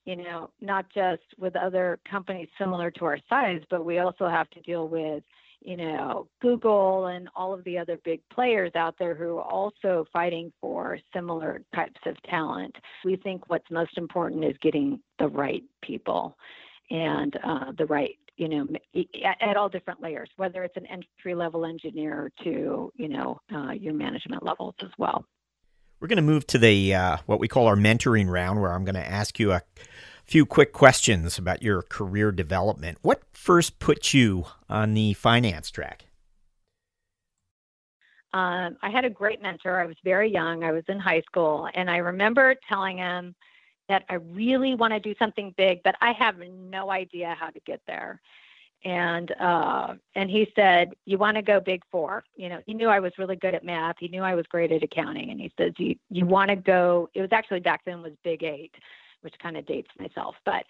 you 0.05 0.15
know, 0.15 0.49
not 0.61 0.85
just 0.93 1.23
with 1.37 1.55
other 1.55 1.99
companies 2.09 2.47
similar 2.57 2.89
to 2.91 3.05
our 3.05 3.19
size, 3.27 3.61
but 3.69 3.85
we 3.85 3.99
also 3.99 4.27
have 4.27 4.49
to 4.51 4.61
deal 4.61 4.87
with, 4.87 5.23
you 5.65 5.77
know, 5.77 6.27
Google 6.41 7.07
and 7.07 7.27
all 7.35 7.51
of 7.53 7.63
the 7.63 7.77
other 7.77 7.97
big 8.05 8.21
players 8.31 8.71
out 8.75 8.95
there 8.99 9.15
who 9.15 9.37
are 9.37 9.43
also 9.43 10.05
fighting 10.13 10.53
for 10.61 10.99
similar 11.11 11.63
types 11.73 11.99
of 12.05 12.15
talent. 12.29 12.75
We 13.03 13.15
think 13.15 13.49
what's 13.49 13.69
most 13.71 13.97
important 13.97 14.45
is 14.45 14.55
getting 14.61 14.99
the 15.17 15.27
right 15.27 15.63
people 15.81 16.37
and 16.91 17.35
uh, 17.43 17.71
the 17.77 17.87
right, 17.87 18.15
you 18.37 18.47
know, 18.47 18.67
at, 19.25 19.41
at, 19.41 19.57
all 19.57 19.67
different 19.67 20.03
layers, 20.03 20.29
whether 20.37 20.63
it's 20.63 20.77
an 20.77 20.85
entry 20.85 21.33
level 21.33 21.65
engineer 21.65 22.31
to, 22.43 22.91
you 22.95 23.09
know, 23.09 23.39
uh, 23.51 23.71
your 23.71 23.95
management 23.95 24.43
levels 24.43 24.75
as 24.83 24.91
well. 24.99 25.25
We're 25.99 26.09
going 26.09 26.17
to 26.17 26.21
move 26.21 26.45
to 26.47 26.59
the 26.59 26.93
uh, 26.93 27.17
what 27.25 27.39
we 27.39 27.47
call 27.47 27.65
our 27.65 27.75
mentoring 27.75 28.29
round, 28.29 28.61
where 28.61 28.71
I'm 28.71 28.85
going 28.85 28.95
to 28.95 29.07
ask 29.07 29.39
you 29.39 29.53
a 29.53 29.63
few 30.25 30.45
quick 30.45 30.73
questions 30.73 31.37
about 31.37 31.61
your 31.61 31.81
career 31.83 32.31
development. 32.31 32.97
What 33.01 33.21
first 33.31 33.79
put 33.79 34.13
you 34.13 34.45
on 34.69 34.93
the 34.93 35.13
finance 35.13 35.69
track? 35.69 36.05
Um, 38.33 38.75
I 38.81 38.89
had 38.89 39.05
a 39.05 39.09
great 39.09 39.41
mentor. 39.41 39.79
I 39.79 39.85
was 39.85 39.95
very 40.03 40.29
young. 40.29 40.63
I 40.63 40.71
was 40.71 40.83
in 40.89 40.99
high 40.99 41.21
school, 41.21 41.69
and 41.73 41.89
I 41.89 41.97
remember 41.97 42.55
telling 42.67 42.97
him 42.97 43.33
that 43.87 44.03
I 44.09 44.15
really 44.15 44.75
want 44.75 44.93
to 44.93 44.99
do 44.99 45.13
something 45.17 45.53
big, 45.55 45.81
but 45.83 45.95
I 46.01 46.11
have 46.13 46.37
no 46.39 46.91
idea 46.91 47.35
how 47.39 47.49
to 47.49 47.59
get 47.61 47.81
there. 47.87 48.19
And 48.83 49.31
uh, 49.39 49.95
and 50.15 50.29
he 50.29 50.51
said, 50.53 50.93
"You 51.05 51.17
want 51.17 51.37
to 51.37 51.43
go 51.43 51.59
Big 51.59 51.81
Four? 51.89 52.23
You 52.35 52.49
know, 52.49 52.59
he 52.65 52.73
knew 52.73 52.87
I 52.87 52.99
was 52.99 53.13
really 53.17 53.35
good 53.35 53.55
at 53.55 53.63
math. 53.63 53.95
He 53.99 54.09
knew 54.09 54.21
I 54.21 54.35
was 54.35 54.45
great 54.47 54.71
at 54.71 54.83
accounting, 54.83 55.31
and 55.31 55.39
he 55.39 55.51
says, 55.57 55.71
"You 55.77 55.95
you 56.09 56.25
want 56.25 56.49
to 56.49 56.55
go?" 56.55 57.09
It 57.13 57.21
was 57.21 57.31
actually 57.31 57.61
back 57.61 57.83
then 57.85 58.01
was 58.01 58.13
Big 58.23 58.43
Eight 58.43 58.75
which 59.25 59.35
kind 59.43 59.57
of 59.57 59.65
dates 59.65 59.89
myself. 59.99 60.35
But 60.45 60.63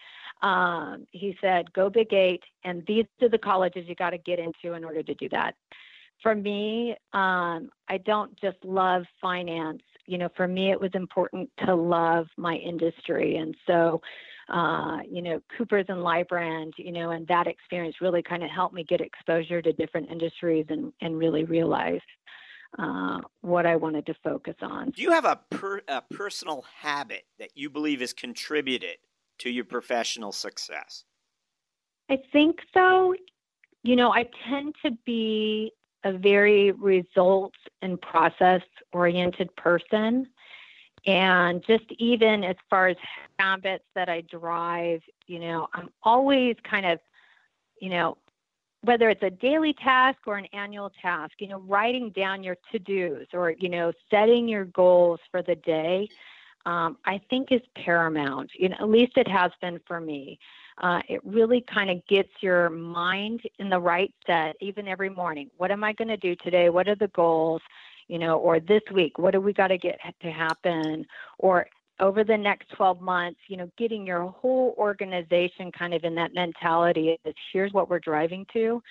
um, 0.46 1.06
he 1.12 1.36
said, 1.40 1.72
go 1.72 1.88
Big 1.88 2.12
Eight, 2.12 2.42
and 2.64 2.82
these 2.86 3.04
are 3.22 3.28
the 3.28 3.38
colleges 3.38 3.84
you 3.86 3.94
got 3.94 4.10
to 4.10 4.18
get 4.18 4.40
into 4.40 4.74
in 4.74 4.82
order 4.84 5.02
to 5.04 5.14
do 5.14 5.28
that. 5.28 5.54
For 6.22 6.34
me, 6.34 6.96
um, 7.12 7.70
I 7.88 7.98
don't 8.04 8.34
just 8.40 8.56
love 8.64 9.04
finance. 9.20 9.82
You 10.06 10.18
know, 10.18 10.30
for 10.36 10.48
me, 10.48 10.70
it 10.70 10.80
was 10.80 10.90
important 10.94 11.50
to 11.66 11.74
love 11.74 12.26
my 12.36 12.54
industry. 12.54 13.36
And 13.36 13.54
so, 13.66 14.00
uh, 14.48 14.98
you 15.08 15.20
know, 15.20 15.40
Coopers 15.56 15.86
and 15.88 15.98
Lybrand, 15.98 16.72
you 16.78 16.92
know, 16.92 17.10
and 17.10 17.26
that 17.28 17.46
experience 17.46 17.96
really 18.00 18.22
kind 18.22 18.42
of 18.42 18.50
helped 18.50 18.74
me 18.74 18.84
get 18.84 19.00
exposure 19.00 19.60
to 19.60 19.72
different 19.72 20.10
industries 20.10 20.66
and, 20.70 20.92
and 21.00 21.18
really 21.18 21.44
realize 21.44 22.00
uh, 22.78 23.20
what 23.40 23.66
I 23.66 23.76
wanted 23.76 24.06
to 24.06 24.14
focus 24.22 24.56
on. 24.60 24.90
Do 24.90 25.02
you 25.02 25.10
have 25.10 25.24
a, 25.24 25.40
per, 25.50 25.80
a 25.88 26.02
personal 26.02 26.64
habit 26.80 27.24
that 27.38 27.50
you 27.54 27.70
believe 27.70 28.00
has 28.00 28.12
contributed 28.12 28.98
to 29.38 29.50
your 29.50 29.64
professional 29.64 30.32
success? 30.32 31.04
I 32.10 32.18
think 32.32 32.58
so. 32.72 33.14
You 33.82 33.96
know, 33.96 34.12
I 34.12 34.28
tend 34.48 34.74
to 34.84 34.92
be 35.04 35.72
a 36.04 36.12
very 36.12 36.72
results 36.72 37.58
and 37.82 38.00
process 38.00 38.62
oriented 38.92 39.54
person. 39.56 40.26
And 41.06 41.64
just 41.66 41.84
even 41.98 42.44
as 42.44 42.56
far 42.68 42.88
as 42.88 42.96
habits 43.38 43.84
that 43.94 44.08
I 44.08 44.22
drive, 44.22 45.02
you 45.26 45.38
know, 45.38 45.68
I'm 45.72 45.90
always 46.02 46.56
kind 46.68 46.86
of, 46.86 46.98
you 47.80 47.90
know, 47.90 48.18
whether 48.82 49.08
it's 49.10 49.22
a 49.22 49.30
daily 49.30 49.74
task 49.74 50.18
or 50.26 50.36
an 50.36 50.46
annual 50.52 50.90
task, 51.02 51.34
you 51.38 51.48
know, 51.48 51.60
writing 51.60 52.10
down 52.10 52.42
your 52.42 52.56
to 52.72 52.78
dos 52.78 53.26
or, 53.32 53.54
you 53.58 53.68
know, 53.68 53.92
setting 54.10 54.48
your 54.48 54.64
goals 54.66 55.20
for 55.30 55.42
the 55.42 55.56
day, 55.56 56.08
um, 56.66 56.98
I 57.04 57.20
think 57.30 57.52
is 57.52 57.62
paramount. 57.74 58.50
You 58.58 58.68
know, 58.68 58.76
at 58.80 58.88
least 58.88 59.16
it 59.16 59.28
has 59.28 59.50
been 59.60 59.80
for 59.86 60.00
me. 60.00 60.38
Uh, 60.82 61.00
it 61.08 61.20
really 61.24 61.64
kind 61.72 61.90
of 61.90 62.06
gets 62.06 62.28
your 62.40 62.68
mind 62.68 63.40
in 63.58 63.70
the 63.70 63.78
right 63.78 64.12
set, 64.26 64.56
even 64.60 64.86
every 64.86 65.08
morning. 65.08 65.50
What 65.56 65.70
am 65.70 65.82
I 65.82 65.92
going 65.92 66.08
to 66.08 66.16
do 66.16 66.36
today? 66.36 66.68
What 66.68 66.88
are 66.88 66.96
the 66.96 67.08
goals? 67.08 67.62
You 68.08 68.20
know, 68.20 68.38
or 68.38 68.60
this 68.60 68.82
week, 68.92 69.18
what 69.18 69.32
do 69.32 69.40
we 69.40 69.52
got 69.52 69.68
to 69.68 69.78
get 69.78 69.98
to 70.22 70.30
happen? 70.30 71.06
Or 71.38 71.66
over 72.00 72.24
the 72.24 72.36
next 72.36 72.68
12 72.76 73.00
months, 73.00 73.40
you 73.48 73.56
know, 73.56 73.70
getting 73.78 74.06
your 74.06 74.26
whole 74.28 74.74
organization 74.78 75.72
kind 75.72 75.94
of 75.94 76.04
in 76.04 76.14
that 76.16 76.34
mentality 76.34 77.18
is 77.24 77.34
here's 77.52 77.72
what 77.72 77.88
we're 77.88 77.98
driving 78.00 78.46
to, 78.52 78.82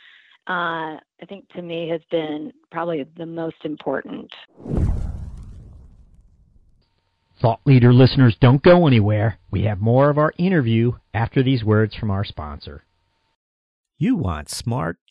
uh, 0.48 0.98
I 1.22 1.26
think 1.28 1.50
to 1.50 1.62
me 1.62 1.90
has 1.90 2.02
been 2.12 2.52
probably 2.72 3.06
the 3.18 3.26
most 3.26 3.58
important. 3.64 4.32
Thought 7.42 7.62
leader 7.66 7.94
listeners, 7.94 8.38
don't 8.40 8.64
go 8.64 8.88
anywhere. 8.88 9.40
We 9.52 9.64
have 9.64 9.82
more 9.82 10.10
of 10.10 10.18
our 10.18 10.34
interview 10.38 10.94
after 11.14 11.44
these 11.44 11.64
words 11.64 11.96
from 11.96 12.10
our 12.10 12.24
sponsor. 12.24 12.86
You 13.98 14.16
want 14.16 14.50
smart, 14.50 14.98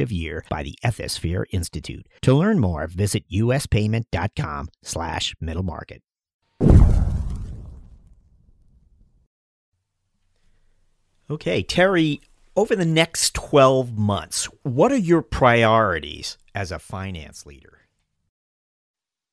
consecutive 0.00 0.12
year 0.12 0.44
by 0.48 0.62
the 0.62 0.78
Ethisphere 0.84 1.44
Institute. 1.52 2.06
To 2.22 2.34
learn 2.34 2.58
more, 2.58 2.86
visit 2.86 3.24
uspayment.com 3.30 4.68
slash 4.82 5.34
middle 5.40 5.62
market. 5.62 6.02
Okay, 11.30 11.62
Terri, 11.62 12.20
over 12.56 12.74
the 12.74 12.84
next 12.84 13.34
12 13.34 13.96
months, 13.96 14.48
what 14.64 14.90
are 14.90 14.96
your 14.96 15.22
priorities 15.22 16.36
as 16.56 16.72
a 16.72 16.80
finance 16.80 17.46
leader? 17.46 17.78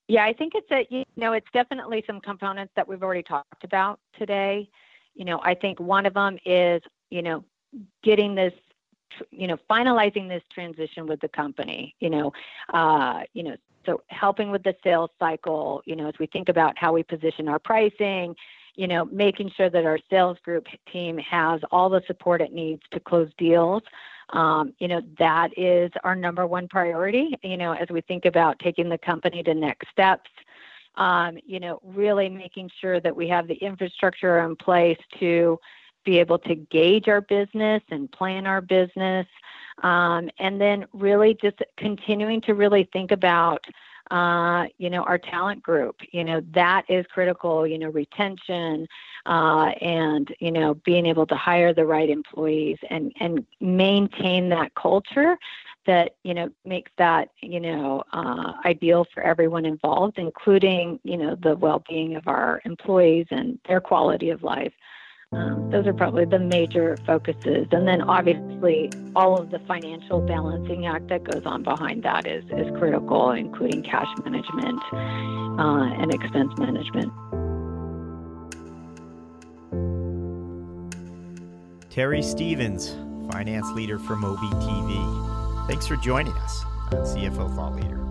Yeah, 0.08 0.24
I 0.24 0.32
think 0.32 0.54
it's 0.56 0.72
a 0.72 0.88
you 0.90 1.04
know 1.18 1.34
it's 1.34 1.48
definitely 1.52 2.02
some 2.08 2.22
components 2.22 2.72
that 2.78 2.88
we've 2.88 3.04
already 3.04 3.24
talked 3.24 3.66
about 3.66 4.00
today. 4.18 4.70
You 5.16 5.26
know, 5.26 5.42
I 5.44 5.54
think 5.54 5.82
one 5.82 6.06
of 6.06 6.14
them 6.14 6.38
is 6.46 6.82
you 7.10 7.22
know 7.22 7.44
getting 8.04 8.34
this 8.34 8.54
you 9.32 9.48
know, 9.48 9.58
finalizing 9.70 10.28
this 10.28 10.44
transition 10.54 11.08
with 11.08 11.20
the 11.22 11.30
company, 11.30 11.96
you 12.00 12.10
know, 12.10 12.34
uh, 12.74 13.22
you 13.34 13.44
know, 13.44 13.56
so 13.86 14.02
helping 14.08 14.52
with 14.52 14.64
the 14.64 14.76
sales 14.84 15.10
cycle, 15.18 15.82
you 15.86 15.96
know, 15.96 16.08
as 16.08 16.14
we 16.20 16.28
think 16.28 16.50
about 16.50 16.78
how 16.78 16.94
we 16.94 17.04
position 17.04 17.48
our 17.48 17.60
pricing, 17.60 18.36
you 18.76 18.88
know, 18.88 19.06
making 19.06 19.52
sure 19.56 19.70
that 19.70 19.86
our 19.86 19.98
sales 20.10 20.38
group 20.44 20.68
team 20.92 21.18
has 21.18 21.62
all 21.72 21.90
the 21.90 22.02
support 22.06 22.42
it 22.42 22.54
needs 22.54 22.82
to 22.92 23.00
close 23.00 23.30
deals. 23.38 23.82
Um, 24.30 24.74
you 24.80 24.88
know, 24.88 25.02
that 25.18 25.58
is 25.58 25.90
our 26.04 26.16
number 26.16 26.46
one 26.46 26.68
priority, 26.68 27.34
you 27.44 27.58
know, 27.58 27.72
as 27.74 27.88
we 27.90 28.02
think 28.02 28.26
about 28.26 28.60
taking 28.60 28.90
the 28.90 28.98
company 28.98 29.42
to 29.44 29.54
next 29.54 29.90
steps. 29.90 30.30
Um, 30.96 31.38
you 31.46 31.60
know, 31.60 31.80
really 31.84 32.28
making 32.28 32.72
sure 32.82 33.00
that 33.00 33.16
we 33.16 33.28
have 33.30 33.48
the 33.48 33.54
infrastructure 33.54 34.40
in 34.40 34.56
place 34.56 34.98
to 35.20 35.60
be 36.08 36.20
able 36.20 36.40
to 36.40 36.56
gauge 36.56 37.10
our 37.10 37.20
business 37.20 37.84
and 37.92 38.10
plan 38.12 38.48
our 38.48 38.62
business. 38.62 39.28
Um, 39.84 40.30
and 40.40 40.60
then 40.60 40.86
really 40.94 41.38
just 41.40 41.62
continuing 41.76 42.40
to 42.42 42.54
really 42.56 42.90
think 42.94 43.12
about 43.12 43.64
uh, 44.10 44.68
you 44.78 44.90
know 44.90 45.04
our 45.04 45.18
talent 45.18 45.62
group 45.62 45.98
you 46.14 46.24
know 46.24 46.42
that 46.54 46.84
is 46.88 47.06
critical 47.14 47.68
you 47.68 47.78
know 47.78 47.90
retention 47.90 48.88
uh, 49.26 49.72
and 49.82 50.34
you 50.40 50.50
know 50.50 50.76
being 50.86 51.06
able 51.06 51.26
to 51.26 51.36
hire 51.36 51.74
the 51.74 51.86
right 51.86 52.10
employees 52.10 52.78
and 52.90 53.12
and 53.20 53.46
maintain 53.60 54.48
that 54.48 54.74
culture 54.76 55.38
that 55.86 56.16
you 56.24 56.34
know 56.34 56.50
makes 56.64 56.92
that 56.98 57.30
you 57.42 57.60
know 57.60 58.02
uh, 58.14 58.54
ideal 58.64 59.06
for 59.14 59.22
everyone 59.24 59.66
involved 59.66 60.18
including 60.18 60.98
you 61.04 61.18
know 61.18 61.36
the 61.44 61.58
well-being 61.58 62.16
of 62.16 62.26
our 62.30 62.62
employees 62.64 63.28
and 63.30 63.60
their 63.68 63.82
quality 63.82 64.30
of 64.30 64.42
life 64.42 64.74
um, 65.34 65.70
those 65.72 65.86
are 65.86 65.94
probably 65.94 66.26
the 66.26 66.40
major 66.40 66.98
focuses. 67.06 67.68
And 67.72 67.88
then 67.88 68.02
obviously, 68.02 68.90
all 69.16 69.38
of 69.38 69.50
the 69.50 69.60
financial 69.60 70.22
balancing 70.22 70.86
act 70.86 71.10
that 71.10 71.24
goes 71.26 71.46
on 71.46 71.64
behind 71.64 72.04
that 72.04 72.26
is, 72.26 72.46
is 72.46 72.68
critical, 72.78 73.32
including 73.32 73.84
cash 73.84 74.08
management 74.24 74.82
uh, 74.94 76.02
and 76.02 76.14
expense 76.14 76.54
management. 76.58 77.12
Terri 81.90 82.24
Stevens, 82.24 82.96
finance 83.32 83.70
leader 83.72 84.00
from 84.00 84.22
MobiTV. 84.22 85.68
Thanks 85.68 85.88
for 85.88 85.98
joining 85.98 86.34
us 86.34 86.64
on 86.94 87.04
CFO 87.04 87.54
Thought 87.56 87.76
Leader. 87.76 88.04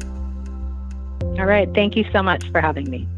All 1.41 1.47
right. 1.47 1.73
Thank 1.75 1.97
you 1.97 2.05
so 2.13 2.23
much 2.23 2.51
for 2.51 2.61
having 2.61 2.91
me. 2.91 3.09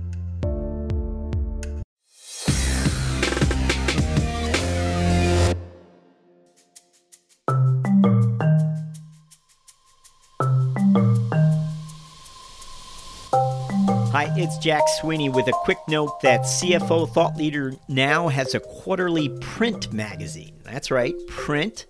It's 14.41 14.57
Jack 14.59 14.85
Sweeney 15.01 15.29
with 15.29 15.49
a 15.49 15.53
quick 15.53 15.79
note 15.89 16.21
that 16.21 16.43
CFO 16.43 17.09
Thought 17.09 17.37
Leader 17.37 17.75
now 17.89 18.29
has 18.29 18.55
a 18.55 18.61
quarterly 18.61 19.29
print 19.41 19.93
magazine. 19.93 20.55
That's 20.63 20.93
right, 20.93 21.15
print. 21.27 21.87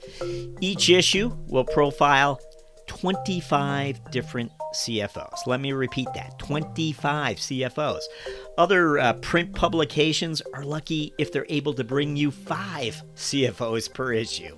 Each 0.61 0.89
issue 0.89 1.37
will 1.47 1.65
profile 1.65 2.41
25 2.87 4.11
different 4.11 4.51
CFOs. 4.75 5.47
Let 5.47 5.61
me 5.61 5.73
repeat 5.73 6.09
that 6.15 6.39
25 6.39 7.37
CFOs. 7.37 8.01
Other 8.57 8.99
uh, 8.99 9.13
print 9.15 9.55
publications 9.55 10.41
are 10.55 10.65
lucky 10.65 11.13
if 11.19 11.31
they're 11.31 11.47
able 11.51 11.75
to 11.75 11.85
bring 11.85 12.17
you 12.17 12.31
five 12.31 13.03
CFOs 13.15 13.93
per 13.93 14.15
issue. 14.15 14.57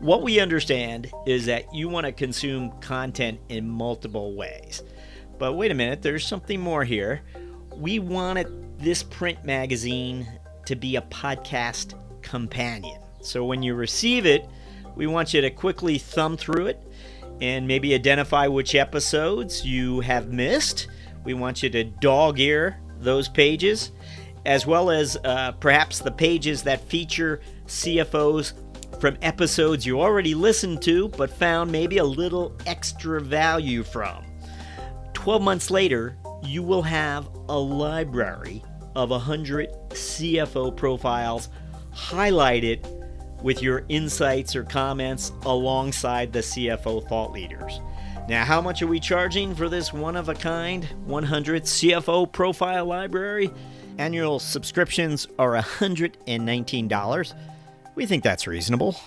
What 0.00 0.22
we 0.22 0.40
understand 0.40 1.12
is 1.26 1.46
that 1.46 1.72
you 1.72 1.88
want 1.88 2.06
to 2.06 2.12
consume 2.12 2.72
content 2.80 3.38
in 3.48 3.68
multiple 3.68 4.34
ways. 4.34 4.82
But 5.40 5.54
wait 5.54 5.70
a 5.70 5.74
minute, 5.74 6.02
there's 6.02 6.26
something 6.26 6.60
more 6.60 6.84
here. 6.84 7.22
We 7.74 7.98
wanted 7.98 8.78
this 8.78 9.02
print 9.02 9.42
magazine 9.42 10.28
to 10.66 10.76
be 10.76 10.96
a 10.96 11.02
podcast 11.02 11.94
companion. 12.20 13.00
So 13.22 13.46
when 13.46 13.62
you 13.62 13.74
receive 13.74 14.26
it, 14.26 14.46
we 14.96 15.06
want 15.06 15.32
you 15.32 15.40
to 15.40 15.48
quickly 15.48 15.96
thumb 15.96 16.36
through 16.36 16.66
it 16.66 16.86
and 17.40 17.66
maybe 17.66 17.94
identify 17.94 18.48
which 18.48 18.74
episodes 18.74 19.64
you 19.64 20.00
have 20.00 20.28
missed. 20.28 20.88
We 21.24 21.32
want 21.32 21.62
you 21.62 21.70
to 21.70 21.84
dog 21.84 22.38
ear 22.38 22.78
those 22.98 23.26
pages, 23.26 23.92
as 24.44 24.66
well 24.66 24.90
as 24.90 25.16
uh, 25.24 25.52
perhaps 25.52 26.00
the 26.00 26.10
pages 26.10 26.62
that 26.64 26.86
feature 26.86 27.40
CFOs 27.66 28.52
from 29.00 29.16
episodes 29.22 29.86
you 29.86 30.02
already 30.02 30.34
listened 30.34 30.82
to 30.82 31.08
but 31.08 31.30
found 31.30 31.72
maybe 31.72 31.96
a 31.96 32.04
little 32.04 32.54
extra 32.66 33.22
value 33.22 33.82
from. 33.82 34.29
12 35.20 35.42
months 35.42 35.70
later, 35.70 36.16
you 36.42 36.62
will 36.62 36.80
have 36.80 37.28
a 37.50 37.58
library 37.58 38.64
of 38.96 39.10
100 39.10 39.68
CFO 39.90 40.74
profiles 40.74 41.50
highlighted 41.94 42.82
with 43.42 43.60
your 43.60 43.84
insights 43.90 44.56
or 44.56 44.64
comments 44.64 45.32
alongside 45.42 46.32
the 46.32 46.38
CFO 46.38 47.06
thought 47.06 47.32
leaders. 47.32 47.82
Now, 48.30 48.46
how 48.46 48.62
much 48.62 48.80
are 48.80 48.86
we 48.86 48.98
charging 48.98 49.54
for 49.54 49.68
this 49.68 49.92
one 49.92 50.16
of 50.16 50.30
a 50.30 50.34
kind 50.34 50.84
100 51.04 51.64
CFO 51.64 52.32
profile 52.32 52.86
library? 52.86 53.50
Annual 53.98 54.38
subscriptions 54.38 55.28
are 55.38 55.52
$119. 55.52 57.34
We 57.94 58.06
think 58.06 58.24
that's 58.24 58.46
reasonable. 58.46 58.98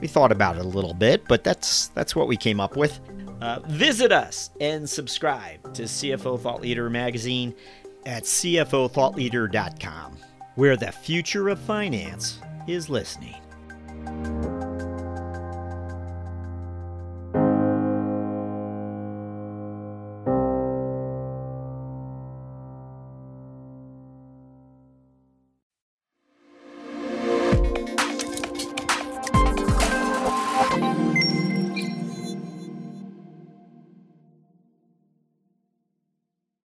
We 0.00 0.08
thought 0.08 0.32
about 0.32 0.56
it 0.56 0.64
a 0.64 0.68
little 0.68 0.94
bit, 0.94 1.28
but 1.28 1.44
that's 1.44 1.88
that's 1.88 2.16
what 2.16 2.26
we 2.26 2.38
came 2.38 2.58
up 2.58 2.74
with. 2.74 3.00
Uh, 3.40 3.60
visit 3.66 4.12
us 4.12 4.50
and 4.60 4.88
subscribe 4.88 5.74
to 5.74 5.82
CFO 5.84 6.40
Thought 6.40 6.60
Leader 6.60 6.90
magazine 6.90 7.54
at 8.06 8.24
CFOThoughtLeader.com, 8.24 10.16
where 10.56 10.76
the 10.76 10.92
future 10.92 11.48
of 11.48 11.58
finance 11.60 12.40
is 12.66 12.90
listening. 12.90 13.36